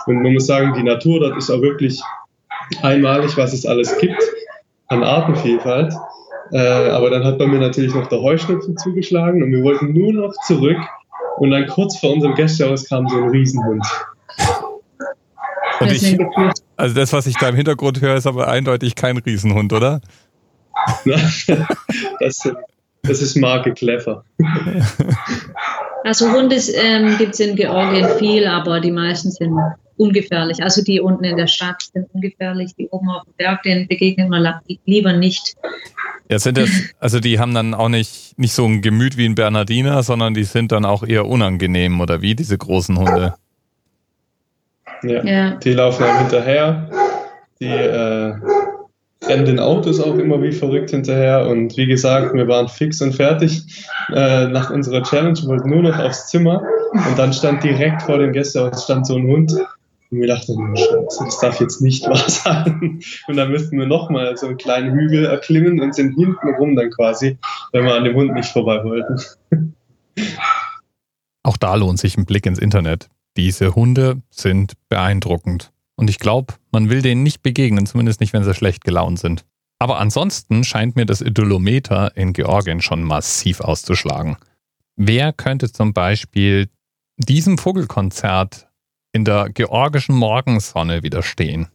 [0.05, 2.01] Und man muss sagen, die Natur dort ist auch wirklich
[2.81, 4.21] einmalig, was es alles gibt
[4.87, 5.93] an Artenvielfalt.
[6.51, 10.13] Äh, aber dann hat bei mir natürlich noch der Heuschnupfen zugeschlagen und wir wollten nur
[10.13, 10.77] noch zurück.
[11.37, 13.85] Und dann kurz vor unserem Gästehaus kam so ein Riesenhund.
[15.79, 16.17] Und ich,
[16.75, 20.01] also das, was ich da im Hintergrund höre, ist aber eindeutig kein Riesenhund, oder?
[22.19, 22.49] das
[23.07, 24.23] das ist Marke Clever.
[26.03, 29.53] Also Hunde ähm, gibt es in Georgien viel, aber die meisten sind
[29.97, 30.63] ungefährlich.
[30.63, 34.29] Also die unten in der Stadt sind ungefährlich, die oben auf dem Berg, denen begegnet
[34.29, 34.47] man
[34.85, 35.55] lieber nicht.
[36.29, 39.35] Ja, sind das, also die haben dann auch nicht, nicht so ein Gemüt wie ein
[39.35, 43.35] Bernardiner, sondern die sind dann auch eher unangenehm, oder wie, diese großen Hunde?
[45.03, 45.51] Ja, ja.
[45.55, 46.89] die laufen dann hinterher.
[47.59, 48.35] Die äh,
[49.25, 51.47] rennen den Autos auch immer wie verrückt hinterher.
[51.47, 53.63] Und wie gesagt, wir waren fix und fertig
[54.13, 56.61] äh, nach unserer Challenge, wollten nur noch aufs Zimmer.
[56.93, 59.53] Und dann stand direkt vor dem Gästehaus stand so ein Hund.
[60.09, 63.01] Und wir dachten, oh, Scheiße, das darf jetzt nicht wahr sein.
[63.27, 66.91] Und dann müssten wir nochmal so einen kleinen Hügel erklimmen und sind hinten rum dann
[66.91, 67.37] quasi,
[67.73, 69.17] wenn wir an dem Hund nicht vorbei wollten.
[71.43, 73.09] Auch da lohnt sich ein Blick ins Internet.
[73.35, 75.71] Diese Hunde sind beeindruckend.
[75.97, 79.43] Und ich glaube, man will denen nicht begegnen, zumindest nicht, wenn sie schlecht gelaunt sind.
[79.79, 84.37] Aber ansonsten scheint mir das Idolometer in Georgien schon massiv auszuschlagen.
[84.95, 86.69] Wer könnte zum Beispiel
[87.17, 88.67] diesem Vogelkonzert
[89.11, 91.67] in der georgischen Morgensonne widerstehen?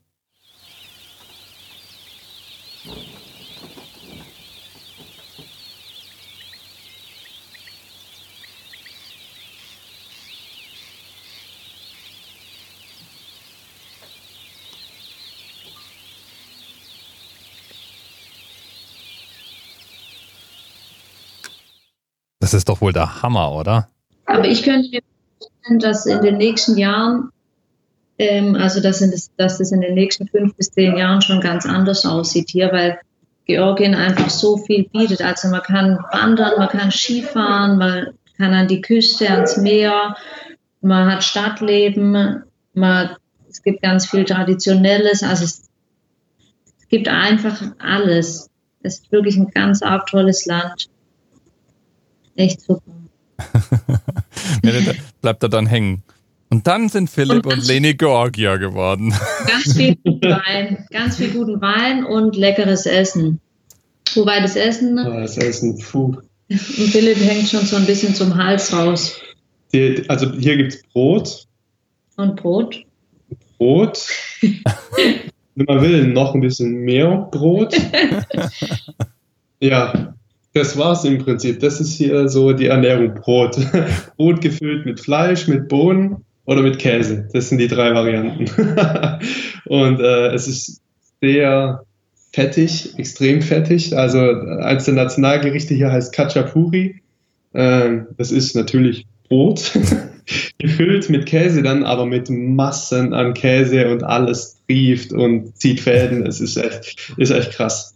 [22.52, 23.88] Das ist doch wohl der Hammer, oder?
[24.26, 25.00] Aber ich könnte mir
[25.38, 27.30] vorstellen, dass in den nächsten Jahren,
[28.18, 31.64] ähm, also dass, das, dass das in den nächsten fünf bis zehn Jahren schon ganz
[31.64, 32.98] anders aussieht hier, weil
[33.46, 35.22] Georgien einfach so viel bietet.
[35.22, 40.14] Also man kann wandern, man kann Skifahren, man kann an die Küste, ans Meer,
[40.82, 42.42] man hat Stadtleben,
[42.74, 43.16] man,
[43.48, 45.70] es gibt ganz viel Traditionelles, also es,
[46.90, 48.50] gibt einfach alles.
[48.82, 50.90] Es ist wirklich ein ganz arg tolles Land.
[52.36, 52.82] Echt super.
[55.20, 56.02] bleibt er dann hängen.
[56.50, 59.14] Und dann sind Philipp und, und Leni Georgier geworden.
[59.46, 63.40] Ganz viel guten Wein, ganz viel guten Wein und leckeres Essen.
[64.14, 64.96] Wobei das Essen.
[64.96, 66.16] Das Essen, puh.
[66.50, 69.18] Und Philipp hängt schon so ein bisschen zum Hals raus.
[69.72, 71.46] Die, also hier gibt es Brot.
[72.16, 72.84] Und Brot?
[73.56, 74.06] Brot.
[75.54, 77.74] Wenn man will, noch ein bisschen mehr Brot.
[79.60, 80.14] ja,
[80.54, 81.60] das war's im Prinzip.
[81.60, 83.56] Das ist hier so die Ernährung Brot.
[84.16, 87.28] Brot gefüllt mit Fleisch, mit Bohnen oder mit Käse.
[87.32, 88.44] Das sind die drei Varianten.
[89.66, 90.80] Und äh, es ist
[91.20, 91.84] sehr
[92.32, 93.96] fettig, extrem fettig.
[93.96, 97.00] Also eins der Nationalgerichte hier heißt Kachapuri.
[97.52, 99.72] Äh, das ist natürlich Brot,
[100.58, 106.26] gefüllt mit Käse dann, aber mit Massen an Käse und alles trieft und zieht Fäden.
[106.26, 107.94] Es ist echt, ist echt krass.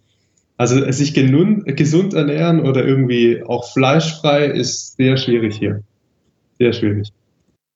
[0.59, 5.83] Also sich gesund ernähren oder irgendwie auch fleischfrei ist sehr schwierig hier.
[6.59, 7.12] Sehr schwierig.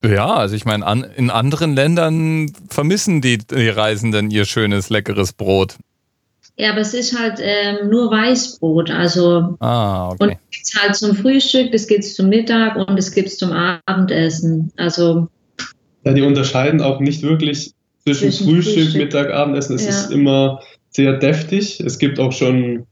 [0.02, 5.34] Ja, also ich meine, an, in anderen Ländern vermissen die, die Reisenden ihr schönes, leckeres
[5.34, 5.76] Brot.
[6.56, 8.90] Ja, aber es ist halt ähm, nur Weißbrot.
[8.90, 10.24] Also ah, okay.
[10.24, 14.72] und es halt zum Frühstück, das geht zum Mittag und es gibt zum Abendessen.
[14.76, 15.28] Also
[16.04, 17.72] ja, die unterscheiden auch nicht wirklich
[18.04, 19.76] zwischen, zwischen Frühstück, Frühstück, Mittag, Abendessen.
[19.76, 19.90] Es ja.
[19.90, 21.80] ist immer sehr deftig.
[21.80, 22.86] Es gibt auch schon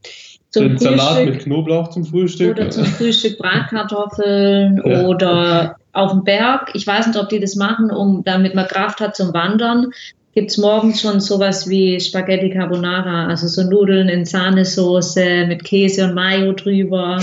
[0.55, 2.57] den Salat mit Knoblauch zum Frühstück.
[2.57, 5.05] Oder zum Frühstück Bratkartoffeln ja.
[5.05, 6.71] oder auf dem Berg.
[6.73, 9.91] Ich weiß nicht, ob die das machen, um damit man Kraft hat zum Wandern
[10.39, 16.05] gibt es morgens schon sowas wie Spaghetti Carbonara, also so Nudeln in Sahnesoße mit Käse
[16.05, 17.19] und Mayo drüber.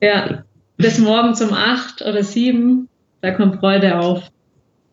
[0.00, 0.44] Ja,
[0.76, 2.88] bis morgens um acht oder sieben,
[3.20, 4.30] da kommt Freude auf.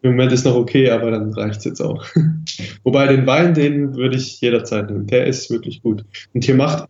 [0.02, 2.06] Im Moment ist noch okay, aber dann reicht es jetzt auch.
[2.84, 5.08] Wobei den Wein, den würde ich jederzeit nehmen.
[5.08, 6.06] Der ist wirklich gut.
[6.34, 6.90] Und hier macht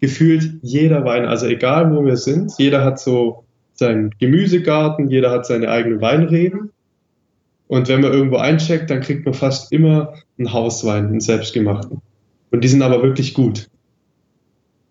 [0.00, 5.46] gefühlt jeder Wein, also egal wo wir sind, jeder hat so seinen Gemüsegarten, jeder hat
[5.46, 6.70] seine eigenen Weinreben
[7.66, 12.02] und wenn man irgendwo eincheckt, dann kriegt man fast immer einen Hauswein, einen selbstgemachten.
[12.50, 13.68] Und die sind aber wirklich gut.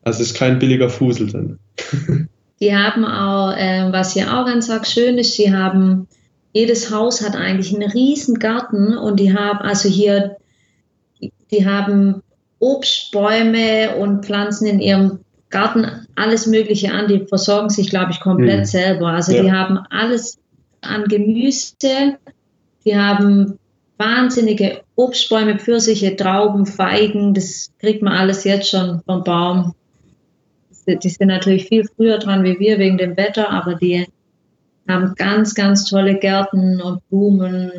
[0.04, 1.60] Also es ist kein billiger Fusel drin.
[2.60, 6.08] Die haben auch, äh, was hier auch ganz schön ist, sie haben,
[6.54, 10.38] jedes Haus hat eigentlich einen riesen Garten und die haben, also hier,
[11.52, 12.22] die haben
[12.60, 17.08] Obstbäume und Pflanzen in ihrem Garten, alles Mögliche an.
[17.08, 18.66] Die versorgen sich, glaube ich, komplett hm.
[18.66, 19.08] selber.
[19.10, 19.42] Also ja.
[19.42, 20.38] die haben alles
[20.82, 22.18] an Gemüse,
[22.86, 23.60] die haben
[23.98, 27.34] wahnsinnige Obstbäume, Pfirsiche, Trauben, Feigen.
[27.34, 29.74] Das kriegt man alles jetzt schon vom Baum.
[30.86, 34.06] Die sind natürlich viel früher dran wie wir wegen dem Wetter, aber die
[34.88, 37.72] haben ganz, ganz tolle Gärten und Blumen.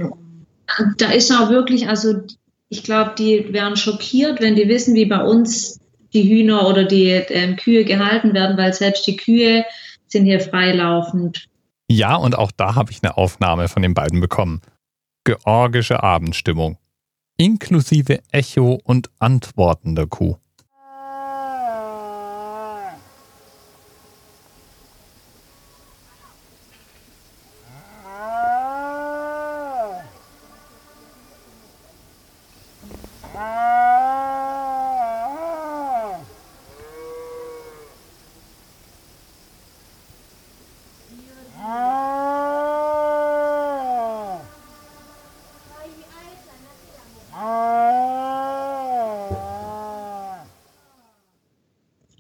[0.99, 2.23] Da ist auch wirklich, also
[2.69, 5.81] ich glaube, die wären schockiert, wenn die wissen, wie bei uns
[6.13, 9.65] die Hühner oder die ähm, Kühe gehalten werden, weil selbst die Kühe
[10.07, 11.49] sind hier freilaufend.
[11.91, 14.63] Ja, und auch da habe ich eine Aufnahme von den beiden bekommen
[15.25, 16.79] georgische Abendstimmung,
[17.39, 20.37] inklusive Echo und antwortender Kuh.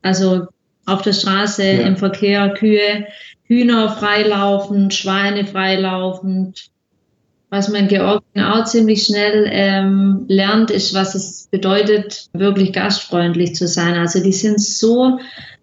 [0.04, 0.48] Also
[0.84, 1.86] auf der Straße, ja.
[1.86, 3.06] im Verkehr, Kühe,
[3.44, 6.68] Hühner freilaufend, Schweine freilaufend.
[7.48, 13.54] Was man in Georgien auch ziemlich schnell ähm, lernt, ist, was es bedeutet, wirklich gastfreundlich
[13.54, 13.94] zu sein.
[13.94, 15.20] Also die sind so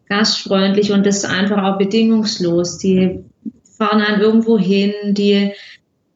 [0.10, 2.80] gastfreundlich und das einfach auch bedingungslos.
[2.80, 3.20] Die
[3.78, 5.52] fahren einen irgendwo hin, die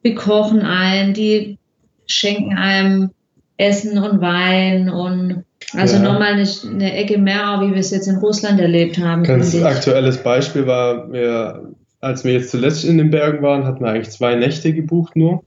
[0.02, 1.60] bekochen ein, die
[2.08, 3.12] schenken einem
[3.58, 6.04] Essen und Wein und also ja.
[6.04, 9.24] nochmal eine, eine, Ecke mehr, wie wir es jetzt in Russland erlebt haben.
[9.24, 13.90] Ganz aktuelles Beispiel war, wir, als wir jetzt zuletzt in den Bergen waren, hatten wir
[13.90, 15.44] eigentlich zwei Nächte gebucht nur.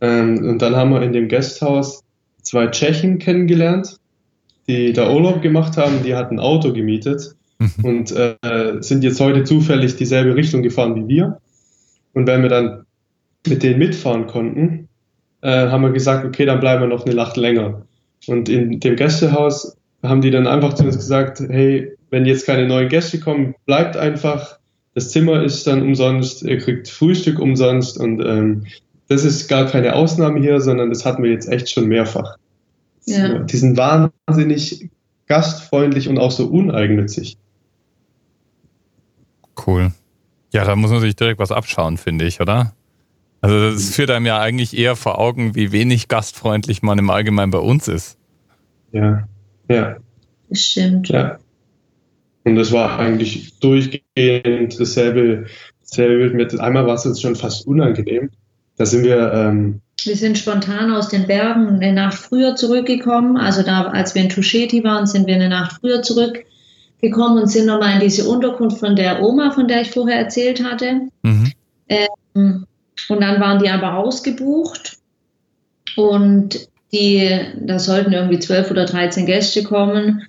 [0.00, 2.04] Ähm, und dann haben wir in dem Gasthaus
[2.42, 3.98] zwei Tschechen kennengelernt,
[4.68, 6.02] die da Urlaub gemacht haben.
[6.04, 7.84] Die hatten ein Auto gemietet mhm.
[7.84, 8.36] und äh,
[8.80, 11.40] sind jetzt heute zufällig dieselbe Richtung gefahren wie wir.
[12.14, 12.84] Und wenn wir dann
[13.46, 14.88] mit denen mitfahren konnten,
[15.42, 17.82] äh, haben wir gesagt, okay, dann bleiben wir noch eine Nacht länger.
[18.26, 22.66] Und in dem Gästehaus haben die dann einfach zu uns gesagt, hey, wenn jetzt keine
[22.66, 24.58] neuen Gäste kommen, bleibt einfach.
[24.94, 28.66] Das Zimmer ist dann umsonst, ihr kriegt Frühstück umsonst und ähm,
[29.08, 32.36] das ist gar keine Ausnahme hier, sondern das hatten wir jetzt echt schon mehrfach.
[33.06, 33.40] Ja.
[33.40, 34.90] Die sind wahnsinnig
[35.26, 37.36] gastfreundlich und auch so uneigennützig.
[39.66, 39.92] Cool.
[40.52, 42.72] Ja, da muss man sich direkt was abschauen, finde ich, oder?
[43.42, 47.50] Also das führt einem ja eigentlich eher vor Augen, wie wenig gastfreundlich man im Allgemeinen
[47.50, 48.18] bei uns ist.
[48.92, 49.26] Ja,
[49.68, 49.96] ja,
[50.48, 51.08] Das stimmt.
[51.08, 51.38] ja.
[52.44, 55.46] Und das war eigentlich durchgehend dasselbe,
[55.80, 56.58] dasselbe mit.
[56.58, 58.30] Einmal war es uns schon fast unangenehm.
[58.76, 63.36] Da sind wir, ähm, Wir sind spontan aus den Bergen eine Nacht früher zurückgekommen.
[63.36, 67.66] Also da, als wir in Tuscheti waren, sind wir eine Nacht früher zurückgekommen und sind
[67.66, 71.08] nochmal in diese Unterkunft von der Oma, von der ich vorher erzählt hatte.
[71.22, 71.52] Mhm.
[73.08, 74.98] Und dann waren die aber ausgebucht.
[75.96, 80.26] Und die, da sollten irgendwie zwölf oder 13 Gäste kommen.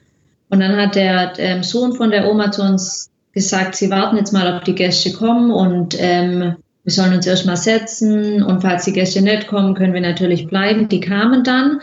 [0.50, 4.34] Und dann hat der ähm, Sohn von der Oma zu uns gesagt, sie warten jetzt
[4.34, 8.44] mal, ob die Gäste kommen und ähm, wir sollen uns erstmal setzen.
[8.44, 10.90] Und falls die Gäste nicht kommen, können wir natürlich bleiben.
[10.90, 11.80] Die kamen dann.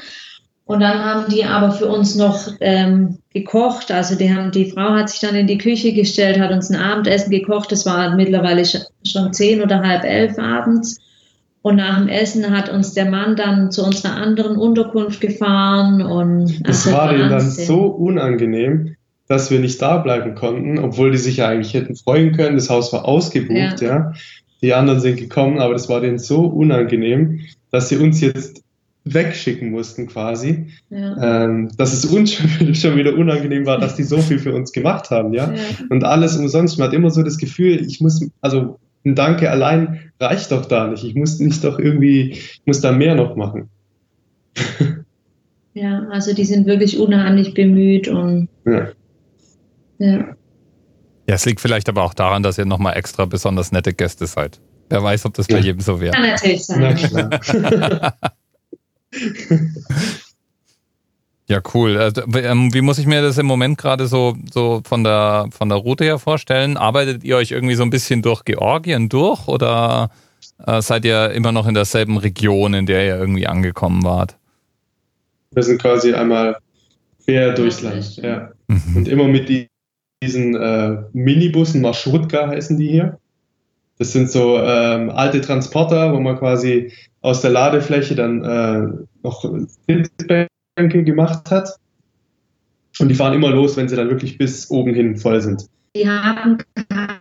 [0.69, 3.91] Und dann haben die aber für uns noch ähm, gekocht.
[3.91, 6.77] Also die haben, die Frau hat sich dann in die Küche gestellt, hat uns ein
[6.77, 7.73] Abendessen gekocht.
[7.73, 11.01] Es war mittlerweile sch- schon zehn oder halb elf abends.
[11.63, 16.61] Und nach dem Essen hat uns der Mann dann zu unserer anderen Unterkunft gefahren und
[16.69, 18.95] das war denen dann so unangenehm,
[19.27, 22.57] dass wir nicht da bleiben konnten, obwohl die sich ja eigentlich hätten freuen können.
[22.57, 24.13] Das Haus war ausgebucht, ja.
[24.61, 28.63] Die anderen sind gekommen, aber das war denen so unangenehm, dass sie uns jetzt
[29.15, 31.45] wegschicken mussten quasi, Ja.
[31.45, 35.11] ähm, dass es uns schon wieder, unangenehm war, dass die so viel für uns gemacht
[35.11, 35.53] haben, ja.
[35.53, 35.61] Ja.
[35.91, 36.79] Und alles umsonst.
[36.79, 40.87] Man hat immer so das Gefühl, ich muss, also ein Danke allein reicht doch da
[40.89, 41.05] nicht.
[41.05, 43.69] Ich muss nicht doch irgendwie, ich muss da mehr noch machen.
[45.75, 48.89] ja, also die sind wirklich unheimlich bemüht und Ja.
[49.99, 50.35] ja.
[51.29, 54.61] Ja, es liegt vielleicht aber auch daran, dass ihr nochmal extra besonders nette Gäste seid.
[54.89, 56.13] Wer weiß, ob das bei jedem so wäre.
[56.15, 57.31] Kann natürlich Na sein.
[57.41, 58.15] klar.
[61.49, 61.97] Ja, cool.
[61.97, 65.79] Also, wie muss ich mir das im Moment gerade so, so von, der, von der
[65.79, 66.77] Route her vorstellen?
[66.77, 70.11] Arbeitet ihr euch irgendwie so ein bisschen durch Georgien durch oder
[70.67, 74.37] äh, seid ihr immer noch in derselben Region, in der ihr irgendwie angekommen wart?
[75.53, 76.59] Wir sind quasi einmal
[77.25, 78.17] quer durchs Land.
[78.17, 78.51] Ja.
[78.67, 78.97] Mhm.
[78.97, 79.69] Und immer mit die,
[80.23, 83.19] diesen äh, Minibussen, Marschrutka heißen die hier.
[83.99, 89.45] Das sind so ähm, alte Transporter, wo man quasi aus der Ladefläche dann äh, noch
[89.87, 91.71] Sitzbänke gemacht hat.
[92.99, 95.67] Und die fahren immer los, wenn sie dann wirklich bis oben hin voll sind.
[95.97, 96.59] Die haben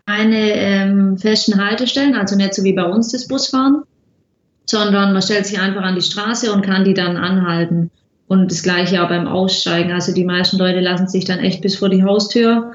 [0.06, 3.84] keine ähm, festen Haltestellen, also nicht so wie bei uns das Busfahren,
[4.66, 7.92] sondern man stellt sich einfach an die Straße und kann die dann anhalten.
[8.28, 9.92] Und das gleiche auch beim Aussteigen.
[9.92, 12.74] Also die meisten Leute lassen sich dann echt bis vor die Haustür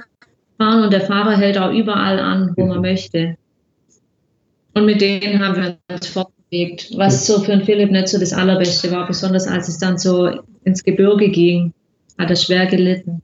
[0.57, 3.37] fahren und der Fahrer hält auch überall an, wo man möchte.
[4.75, 6.07] Und mit denen haben wir uns
[6.53, 9.99] fortbewegt, was so für den Philipp nicht so das Allerbeste war, besonders als es dann
[9.99, 10.31] so
[10.65, 11.73] ins Gebirge ging,
[12.19, 13.23] hat er schwer gelitten.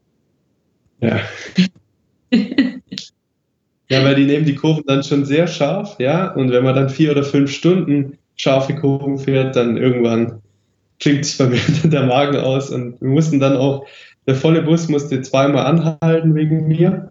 [1.01, 1.21] Ja.
[3.91, 6.33] ja, weil die nehmen die Kurven dann schon sehr scharf, ja.
[6.33, 10.41] Und wenn man dann vier oder fünf Stunden scharfe Kurven fährt, dann irgendwann
[10.99, 12.71] klingt sich bei mir der Magen aus.
[12.71, 13.87] Und wir mussten dann auch,
[14.27, 17.11] der volle Bus musste zweimal anhalten wegen mir,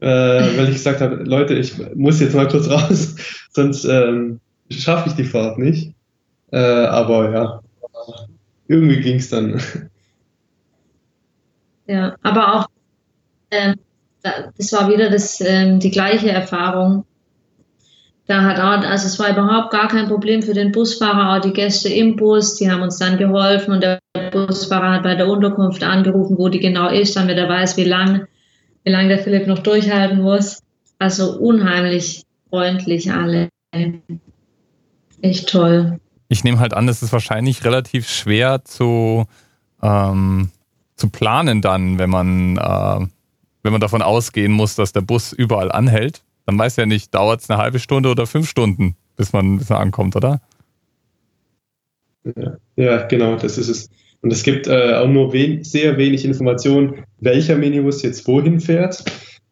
[0.00, 3.16] äh, weil ich gesagt habe, Leute, ich muss jetzt mal kurz raus,
[3.50, 4.40] sonst ähm,
[4.70, 5.94] schaffe ich die Fahrt nicht.
[6.52, 7.60] Äh, aber ja,
[8.68, 9.60] irgendwie ging es dann.
[11.86, 12.66] Ja, aber auch,
[13.50, 13.74] ähm,
[14.22, 17.04] da- das war wieder das, ähm, die gleiche Erfahrung.
[18.26, 21.52] Da hat auch, also es war überhaupt gar kein Problem für den Busfahrer, auch die
[21.52, 23.98] Gäste im Bus, die haben uns dann geholfen und der
[24.32, 28.26] Busfahrer hat bei der Unterkunft angerufen, wo die genau ist, damit er weiß, wie lang,
[28.84, 30.62] wie lang der Philipp noch durchhalten muss.
[30.98, 33.50] Also unheimlich freundlich alle.
[35.24, 36.00] Echt toll.
[36.28, 39.24] Ich nehme halt an, es ist wahrscheinlich relativ schwer zu,
[39.82, 40.50] ähm,
[40.96, 43.06] zu planen dann, wenn man, äh,
[43.62, 46.22] wenn man davon ausgehen muss, dass der Bus überall anhält.
[46.44, 49.70] Dann weiß ja nicht, dauert es eine halbe Stunde oder fünf Stunden, bis man, bis
[49.70, 50.42] man ankommt, oder?
[52.36, 53.88] Ja, ja, genau, das ist es.
[54.20, 59.02] Und es gibt äh, auch nur wen sehr wenig Informationen, welcher Minibus jetzt wohin fährt.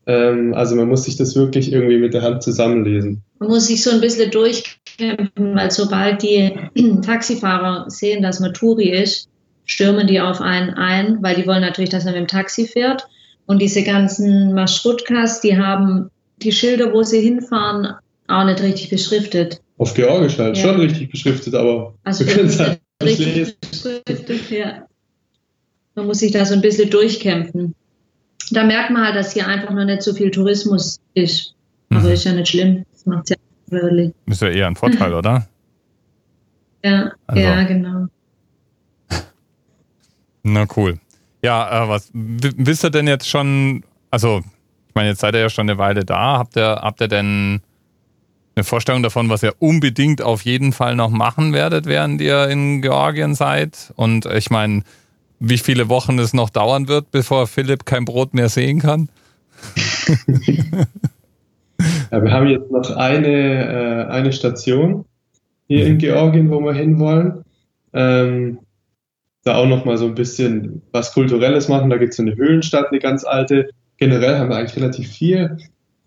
[0.07, 3.23] Ähm, also man muss sich das wirklich irgendwie mit der Hand zusammenlesen.
[3.39, 6.53] Man muss sich so ein bisschen durchkämpfen, weil sobald die
[7.05, 9.29] Taxifahrer sehen, dass man Touri ist,
[9.65, 13.07] stürmen die auf einen ein, weil die wollen natürlich, dass man mit dem Taxi fährt.
[13.47, 17.95] Und diese ganzen Maschrutkas, die haben die Schilder, wo sie hinfahren,
[18.29, 19.61] auch nicht richtig beschriftet.
[19.79, 20.65] Auf Georgisch halt, Ja.
[20.65, 23.55] schon richtig beschriftet, aber Also wir können es halt nicht lesen.
[24.51, 24.87] ja.
[25.95, 27.75] Man muss sich da so ein bisschen durchkämpfen.
[28.53, 31.55] Da merkt man halt, dass hier einfach noch nicht so viel Tourismus ist.
[31.91, 32.09] Aber Mhm.
[32.11, 32.85] ist ja nicht schlimm.
[32.93, 33.37] Das macht ja
[33.69, 34.13] wirklich.
[34.27, 35.47] Ist ja eher ein Vorteil, oder?
[36.85, 38.07] Ja, Also- ja, genau.
[40.43, 40.99] Na cool.
[41.43, 44.43] Ja, äh, was wisst ihr denn jetzt schon, also
[44.89, 47.61] ich meine, jetzt seid ihr ja schon eine Weile da, habt ihr, habt ihr denn
[48.55, 52.83] Eine Vorstellung davon, was ihr unbedingt auf jeden Fall noch machen werdet, während ihr in
[52.83, 53.95] Georgien seid.
[53.97, 54.83] Und ich meine,
[55.43, 59.09] wie viele Wochen es noch dauern wird, bevor Philipp kein Brot mehr sehen kann?
[62.11, 65.05] ja, wir haben jetzt noch eine, äh, eine Station
[65.67, 67.45] hier in Georgien, wo wir hinwollen.
[67.93, 68.59] Ähm,
[69.45, 71.91] da auch noch mal so ein bisschen was Kulturelles machen.
[71.91, 73.71] Da gibt es so eine Höhlenstadt, eine ganz alte.
[73.97, 75.57] Generell haben wir eigentlich relativ viel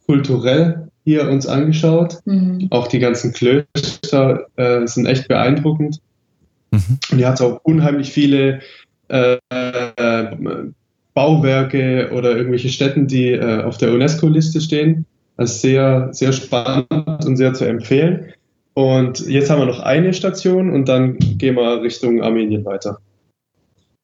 [0.06, 2.20] kulturell hier uns angeschaut.
[2.24, 2.68] Mhm.
[2.70, 6.00] Auch die ganzen Klöster äh, sind echt beeindruckend.
[6.72, 7.00] Mhm.
[7.12, 8.62] Und hier hat es auch unheimlich viele
[9.08, 10.36] äh, äh,
[11.14, 15.06] Bauwerke oder irgendwelche Städten, die äh, auf der UNESCO-Liste stehen.
[15.38, 18.34] Das ist sehr, sehr spannend und sehr zu empfehlen.
[18.74, 23.00] Und jetzt haben wir noch eine Station und dann gehen wir Richtung Armenien weiter.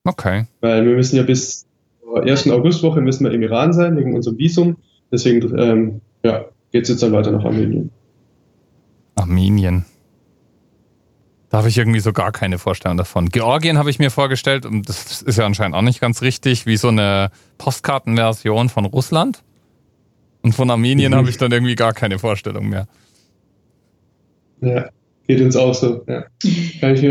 [0.06, 0.46] Okay.
[0.62, 1.66] Weil wir müssen ja bis
[2.02, 4.78] zur ersten Augustwoche müssen wir im Iran sein, wegen unserem Visum.
[5.12, 7.92] Deswegen ähm, ja, geht es jetzt dann weiter nach Armenien.
[9.16, 9.86] Armenien.
[11.52, 13.28] Da habe ich irgendwie so gar keine Vorstellung davon.
[13.28, 16.78] Georgien habe ich mir vorgestellt, und das ist ja anscheinend auch nicht ganz richtig, wie
[16.78, 19.44] so eine Postkartenversion von Russland.
[20.44, 21.18] Und von Armenien mhm.
[21.18, 22.88] habe ich dann irgendwie gar keine Vorstellung mehr.
[24.62, 24.90] Ja,
[25.28, 26.06] geht uns auch so.
[26.08, 26.26] Ja.
[26.44, 27.04] Ich,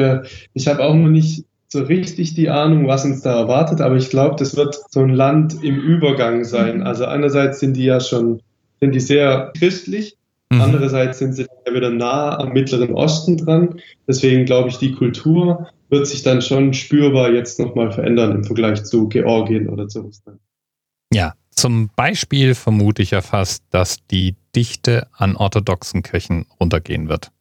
[0.55, 4.09] ich habe auch noch nicht so richtig die Ahnung, was uns da erwartet, aber ich
[4.09, 6.79] glaube, das wird so ein Land im Übergang sein.
[6.79, 6.87] Mhm.
[6.87, 8.41] Also einerseits sind die ja schon,
[8.81, 10.17] sind die sehr christlich,
[10.51, 10.61] mhm.
[10.61, 13.81] andererseits sind sie ja wieder nah am Mittleren Osten dran.
[14.07, 18.85] Deswegen glaube ich, die Kultur wird sich dann schon spürbar jetzt nochmal verändern im Vergleich
[18.85, 20.41] zu Georgien oder zu Russland.
[21.13, 27.33] Ja, zum Beispiel vermute ich ja fast, dass die Dichte an orthodoxen Kirchen runtergehen wird.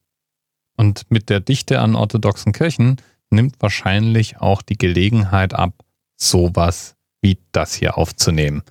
[0.75, 2.97] Und mit der Dichte an orthodoxen Kirchen
[3.29, 5.73] nimmt wahrscheinlich auch die Gelegenheit ab,
[6.15, 8.63] sowas wie das hier aufzunehmen.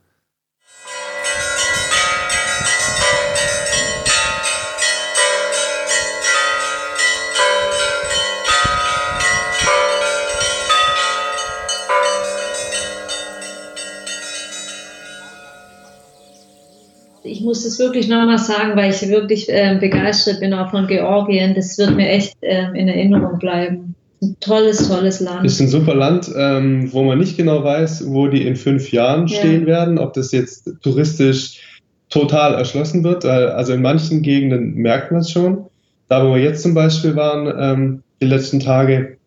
[17.29, 21.55] Ich muss es wirklich nochmal sagen, weil ich wirklich äh, begeistert bin auch von Georgien.
[21.55, 23.95] Das wird mir echt äh, in Erinnerung bleiben.
[24.21, 25.45] Ein tolles, tolles Land.
[25.45, 29.29] Ist ein super Land, ähm, wo man nicht genau weiß, wo die in fünf Jahren
[29.29, 29.39] ja.
[29.39, 31.61] stehen werden, ob das jetzt touristisch
[32.09, 33.25] total erschlossen wird.
[33.25, 35.67] Also in manchen Gegenden merkt man es schon.
[36.09, 39.19] Da, wo wir jetzt zum Beispiel waren, ähm, die letzten Tage,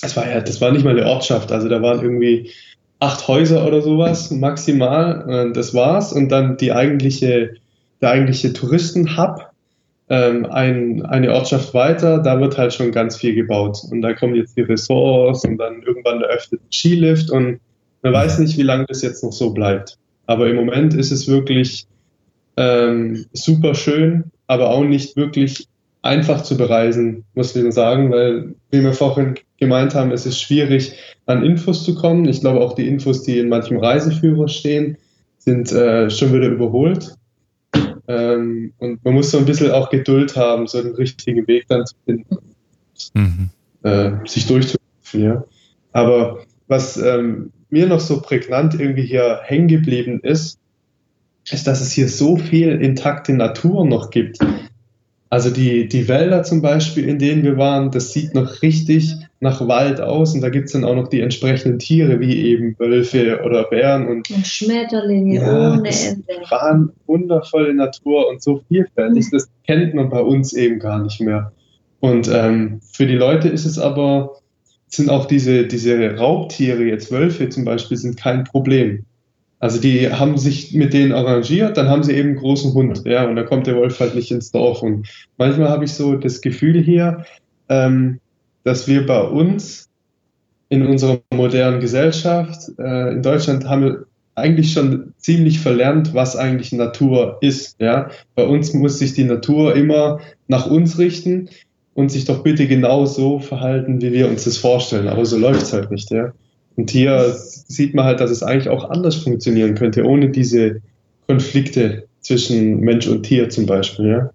[0.00, 2.50] das war ja, das war nicht mal eine Ortschaft, also da waren irgendwie
[3.00, 5.50] acht Häuser oder sowas maximal.
[5.54, 6.12] Das war's.
[6.12, 7.54] Und dann die eigentliche,
[8.00, 9.50] der eigentliche Touristenhub,
[10.10, 13.78] ähm, ein, eine Ortschaft weiter, da wird halt schon ganz viel gebaut.
[13.90, 17.60] Und da kommen jetzt die Ressorts und dann irgendwann eröffnet ein Skilift und
[18.02, 19.98] man weiß nicht, wie lange das jetzt noch so bleibt.
[20.26, 21.86] Aber im Moment ist es wirklich
[22.56, 25.68] ähm, super schön, aber auch nicht wirklich
[26.02, 30.94] einfach zu bereisen, muss ich sagen, weil, wie wir vorhin gemeint haben, es ist schwierig,
[31.26, 32.26] an Infos zu kommen.
[32.26, 34.96] Ich glaube, auch die Infos, die in manchem Reiseführer stehen,
[35.38, 37.14] sind äh, schon wieder überholt.
[38.08, 41.86] Ähm, und man muss so ein bisschen auch Geduld haben, so den richtigen Weg dann
[41.86, 42.36] zu finden,
[43.14, 43.50] mhm.
[43.82, 44.80] äh, sich durchzuführen.
[45.12, 45.44] Ja.
[45.92, 50.58] Aber was ähm, mir noch so prägnant irgendwie hier hängen geblieben ist,
[51.50, 54.38] ist, dass es hier so viel intakte Natur noch gibt.
[55.32, 59.66] Also die, die Wälder zum Beispiel, in denen wir waren, das sieht noch richtig nach
[59.66, 63.40] Wald aus und da gibt es dann auch noch die entsprechenden Tiere, wie eben Wölfe
[63.44, 66.50] oder Bären und, und Schmetterlinge ja, ohne Ende.
[66.50, 69.30] Waren wundervolle Natur und so vielfältig, mhm.
[69.30, 71.52] das kennt man bei uns eben gar nicht mehr.
[72.00, 74.36] Und ähm, für die Leute ist es aber,
[74.88, 79.04] sind auch diese, diese Raubtiere, jetzt Wölfe zum Beispiel, sind kein Problem.
[79.60, 83.28] Also die haben sich mit denen arrangiert, dann haben sie eben einen großen Hund, ja,
[83.28, 84.82] und dann kommt der Wolf halt nicht ins Dorf.
[84.82, 85.06] Und
[85.36, 87.24] manchmal habe ich so das Gefühl hier,
[87.68, 88.20] ähm,
[88.64, 89.88] dass wir bei uns
[90.70, 96.72] in unserer modernen Gesellschaft äh, in Deutschland haben wir eigentlich schon ziemlich verlernt, was eigentlich
[96.72, 97.76] Natur ist.
[97.80, 101.50] Ja, bei uns muss sich die Natur immer nach uns richten
[101.94, 105.08] und sich doch bitte genau so verhalten, wie wir uns das vorstellen.
[105.08, 106.10] Aber so läuft es halt nicht.
[106.10, 106.32] Ja.
[106.76, 110.80] Und hier sieht man halt, dass es eigentlich auch anders funktionieren könnte, ohne diese
[111.26, 114.30] Konflikte zwischen Mensch und Tier zum Beispiel, ja.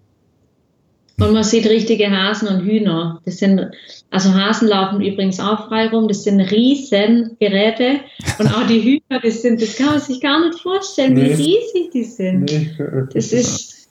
[1.18, 3.22] Und man sieht richtige Hasen und Hühner.
[3.24, 3.70] Das sind,
[4.10, 6.08] also Hasen laufen übrigens auch frei rum.
[6.08, 8.00] Das sind riesen Geräte.
[8.38, 11.38] Und auch die Hühner, das sind, das kann man sich gar nicht vorstellen, nee.
[11.38, 12.52] wie riesig die sind.
[12.52, 12.70] Nee.
[13.14, 13.88] Das ist,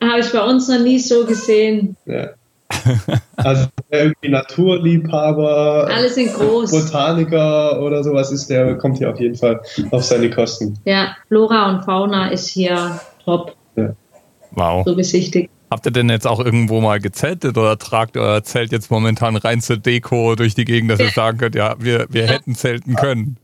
[0.00, 1.96] habe ich bei uns noch nie so gesehen.
[2.06, 2.30] Ja.
[3.36, 6.70] Also irgendwie Naturliebhaber, Alles in groß.
[6.70, 9.60] Botaniker oder sowas ist, der kommt hier auf jeden Fall
[9.90, 10.78] auf seine Kosten.
[10.84, 13.56] Ja, Flora und Fauna ist hier top.
[13.76, 13.94] Ja.
[14.52, 14.84] Wow.
[14.86, 15.50] So besichtigt.
[15.70, 19.60] Habt ihr denn jetzt auch irgendwo mal gezeltet oder tragt euer Zelt jetzt momentan rein
[19.62, 23.38] zur Deko durch die Gegend, dass ihr sagen könnt, ja, wir, wir hätten zelten können?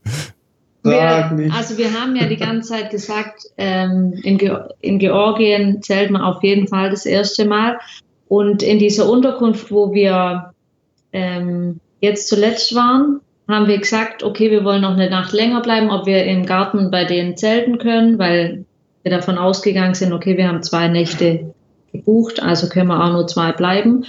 [0.83, 6.11] Wir, also wir haben ja die ganze Zeit gesagt, ähm, in, Ge in Georgien zählt
[6.11, 7.79] man auf jeden Fall das erste Mal.
[8.29, 10.53] Und in dieser Unterkunft, wo wir
[11.13, 15.91] ähm, jetzt zuletzt waren, haben wir gesagt, okay, wir wollen noch eine Nacht länger bleiben,
[15.91, 18.67] ob wir im Garten bei denen zelten können, weil
[19.03, 21.55] wir davon ausgegangen sind, okay, wir haben zwei Nächte
[21.93, 24.05] gebucht, also können wir auch nur zwei bleiben.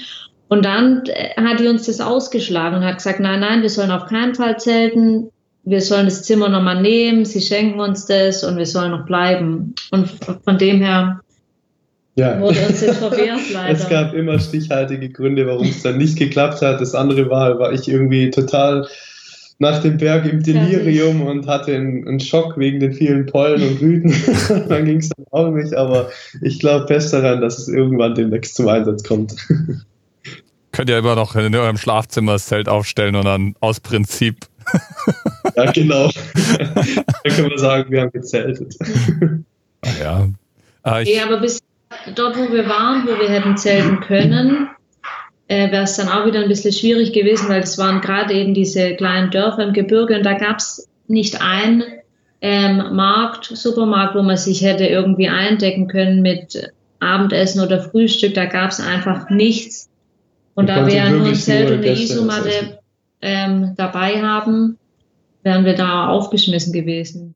[0.50, 3.92] Und dann äh, hat die uns das ausgeschlagen und hat gesagt, nein, nein, wir sollen
[3.92, 5.30] auf keinen Fall zelten
[5.70, 9.76] wir sollen das Zimmer nochmal nehmen, sie schenken uns das und wir sollen noch bleiben.
[9.92, 10.10] Und
[10.44, 11.22] von dem her
[12.20, 12.40] ja.
[12.40, 13.74] wurde uns das verwehrt leider.
[13.74, 16.82] Es gab immer stichhaltige Gründe, warum es dann nicht geklappt hat.
[16.82, 18.88] Das andere war, war ich irgendwie total
[19.60, 23.80] nach dem Berg im Delirium und hatte einen, einen, Schock wegen den vielen Pollen und
[23.80, 24.14] Blüten.
[24.70, 26.10] dann ging es dann auch nicht, aber
[26.42, 29.36] ich glaube fest daran, dass es irgendwann demnächst zum Einsatz kommt.
[30.72, 34.46] Könnt ihr immer noch in eurem Schlafzimmer das Zelt aufstellen und dann aus Prinzip
[35.56, 36.10] ja, genau.
[36.58, 38.76] Dann können wir sagen, wir haben gezeltet.
[40.00, 40.28] ja.
[40.86, 41.60] Äh, ja, aber bis
[42.16, 44.70] dort, wo wir waren, wo wir hätten zelten können,
[45.48, 48.54] äh, wäre es dann auch wieder ein bisschen schwierig gewesen, weil es waren gerade eben
[48.54, 51.84] diese kleinen Dörfer im Gebirge und da gab es nicht einen
[52.42, 58.34] ähm, Markt, Supermarkt, wo man sich hätte irgendwie eindecken können mit Abendessen oder Frühstück.
[58.34, 59.90] Da gab es einfach nichts.
[60.54, 62.80] Und da wäre nur ein Zelt und eine Isomatte
[63.22, 64.78] ähm, dabei haben,
[65.44, 67.34] wären wir da aufgeschmissen gewesen.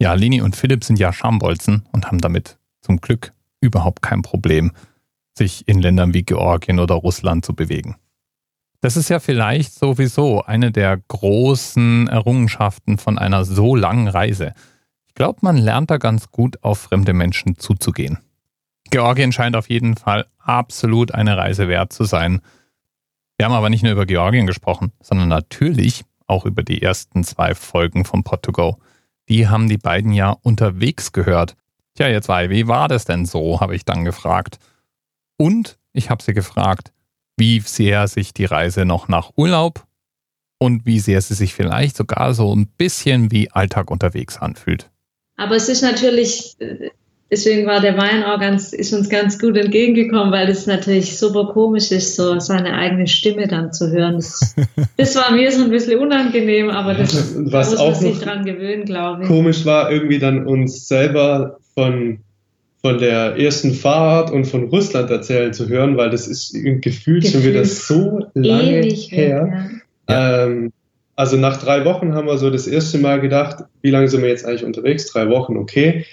[0.00, 3.32] Ja, Lini und Philipp sind ja Schambolzen und haben damit zum Glück
[3.64, 4.72] überhaupt kein Problem,
[5.36, 7.96] sich in Ländern wie Georgien oder Russland zu bewegen.
[8.80, 14.52] Das ist ja vielleicht sowieso eine der großen Errungenschaften von einer so langen Reise.
[15.06, 18.18] Ich glaube, man lernt da ganz gut auf fremde Menschen zuzugehen.
[18.90, 22.42] Georgien scheint auf jeden Fall absolut eine Reise wert zu sein.
[23.38, 27.54] Wir haben aber nicht nur über Georgien gesprochen, sondern natürlich auch über die ersten zwei
[27.54, 28.76] Folgen von Pod2Go.
[29.28, 31.56] Die haben die beiden ja unterwegs gehört.
[31.94, 34.58] Tja, jetzt war, wie war das denn so, habe ich dann gefragt.
[35.36, 36.92] Und ich habe sie gefragt,
[37.36, 39.86] wie sehr sich die Reise noch nach Urlaub
[40.58, 44.90] und wie sehr sie sich vielleicht sogar so ein bisschen wie Alltag unterwegs anfühlt.
[45.36, 46.56] Aber es ist natürlich
[47.34, 51.50] deswegen war der Wein auch ganz, ist uns ganz gut entgegengekommen, weil es natürlich super
[51.52, 54.16] komisch ist, so seine eigene Stimme dann zu hören.
[54.16, 54.54] Das,
[54.96, 58.84] das war mir so ein bisschen unangenehm, aber das Was muss man sich dran gewöhnen,
[58.84, 59.28] glaube ich.
[59.28, 62.18] Komisch war irgendwie dann uns selber von,
[62.80, 67.26] von der ersten Fahrt und von Russland erzählen zu hören, weil das ist gefühlt, gefühlt
[67.26, 69.70] schon wieder so lange her.
[70.08, 70.44] Ja.
[70.44, 70.72] Ähm,
[71.16, 74.28] also nach drei Wochen haben wir so das erste Mal gedacht, wie lange sind wir
[74.28, 75.06] jetzt eigentlich unterwegs?
[75.12, 76.04] Drei Wochen, okay.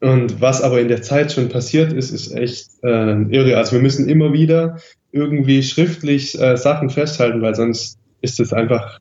[0.00, 3.56] Und was aber in der Zeit schon passiert ist, ist echt äh, irre.
[3.56, 4.78] Also wir müssen immer wieder
[5.10, 9.00] irgendwie schriftlich äh, Sachen festhalten, weil sonst ist es einfach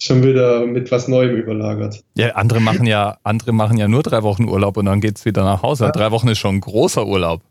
[0.00, 2.02] schon wieder mit was Neuem überlagert.
[2.16, 5.24] Ja, andere machen ja, andere machen ja nur drei Wochen Urlaub und dann geht es
[5.24, 5.84] wieder nach Hause.
[5.84, 5.92] Ja.
[5.92, 7.42] Drei Wochen ist schon ein großer Urlaub.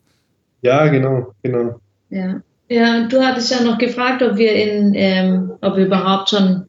[0.61, 1.79] Ja, genau, genau.
[2.09, 2.41] Ja.
[2.71, 6.67] Ja, du hattest ja noch gefragt, ob wir in, ähm, ob wir überhaupt schon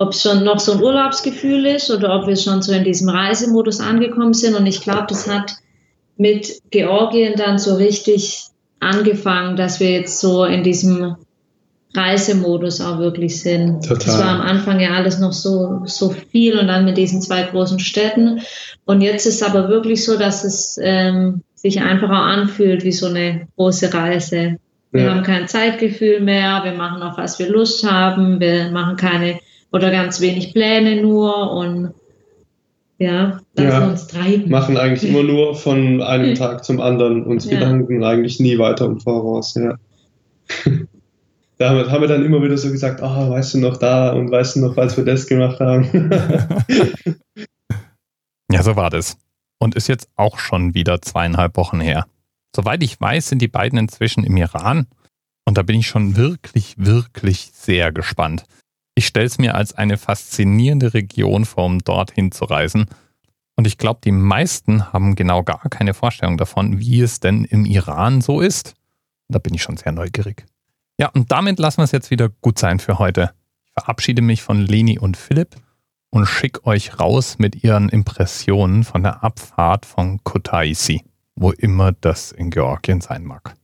[0.00, 3.10] ob es schon noch so ein Urlaubsgefühl ist oder ob wir schon so in diesem
[3.10, 4.56] Reisemodus angekommen sind.
[4.56, 5.56] Und ich glaube, das hat
[6.16, 8.46] mit Georgien dann so richtig
[8.80, 11.16] angefangen, dass wir jetzt so in diesem
[11.94, 13.82] Reisemodus auch wirklich sind.
[13.82, 14.06] Total.
[14.06, 17.42] Das war am Anfang ja alles noch so, so viel und dann mit diesen zwei
[17.42, 18.40] großen Städten.
[18.84, 22.92] Und jetzt ist es aber wirklich so, dass es ähm, sich einfach auch anfühlt wie
[22.92, 24.58] so eine große Reise.
[24.92, 25.14] Wir ja.
[25.14, 29.38] haben kein Zeitgefühl mehr, wir machen auf was wir Lust haben, wir machen keine
[29.72, 31.94] oder ganz wenig Pläne nur und
[32.98, 34.50] ja, lassen ja, uns treiben.
[34.50, 37.52] Machen eigentlich immer nur von einem Tag zum anderen uns ja.
[37.52, 39.76] Gedanken eigentlich nie weiter im Voraus, ja.
[41.60, 44.30] Damit haben wir dann immer wieder so gesagt, ah, oh, weißt du noch da und
[44.30, 46.10] weißt du noch, als wir das gemacht haben.
[48.50, 49.18] ja, so war das.
[49.58, 52.06] Und ist jetzt auch schon wieder zweieinhalb Wochen her.
[52.56, 54.86] Soweit ich weiß, sind die beiden inzwischen im Iran.
[55.44, 58.44] Und da bin ich schon wirklich, wirklich sehr gespannt.
[58.94, 62.86] Ich stelle es mir als eine faszinierende Region vor, um dorthin zu reisen.
[63.56, 67.66] Und ich glaube, die meisten haben genau gar keine Vorstellung davon, wie es denn im
[67.66, 68.72] Iran so ist.
[69.28, 70.46] Da bin ich schon sehr neugierig.
[71.00, 73.30] Ja, und damit lassen wir es jetzt wieder gut sein für heute.
[73.64, 75.56] Ich verabschiede mich von Leni und Philipp
[76.10, 81.02] und schicke euch raus mit ihren Impressionen von der Abfahrt von Kutaisi,
[81.36, 83.54] wo immer das in Georgien sein mag.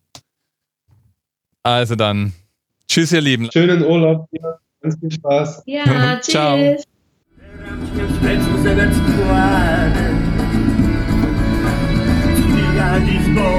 [1.62, 2.32] Also dann,
[2.88, 3.52] tschüss ihr Lieben.
[3.52, 4.28] Schönen Urlaub.
[4.30, 4.56] Ja.
[4.80, 5.62] Ganz viel Spaß.
[5.66, 6.32] Ja, tschüss.
[6.32, 6.56] Ciao.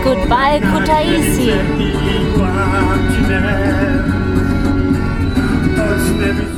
[0.04, 1.52] Goodbye, Kutaisi.
[5.78, 6.57] continent.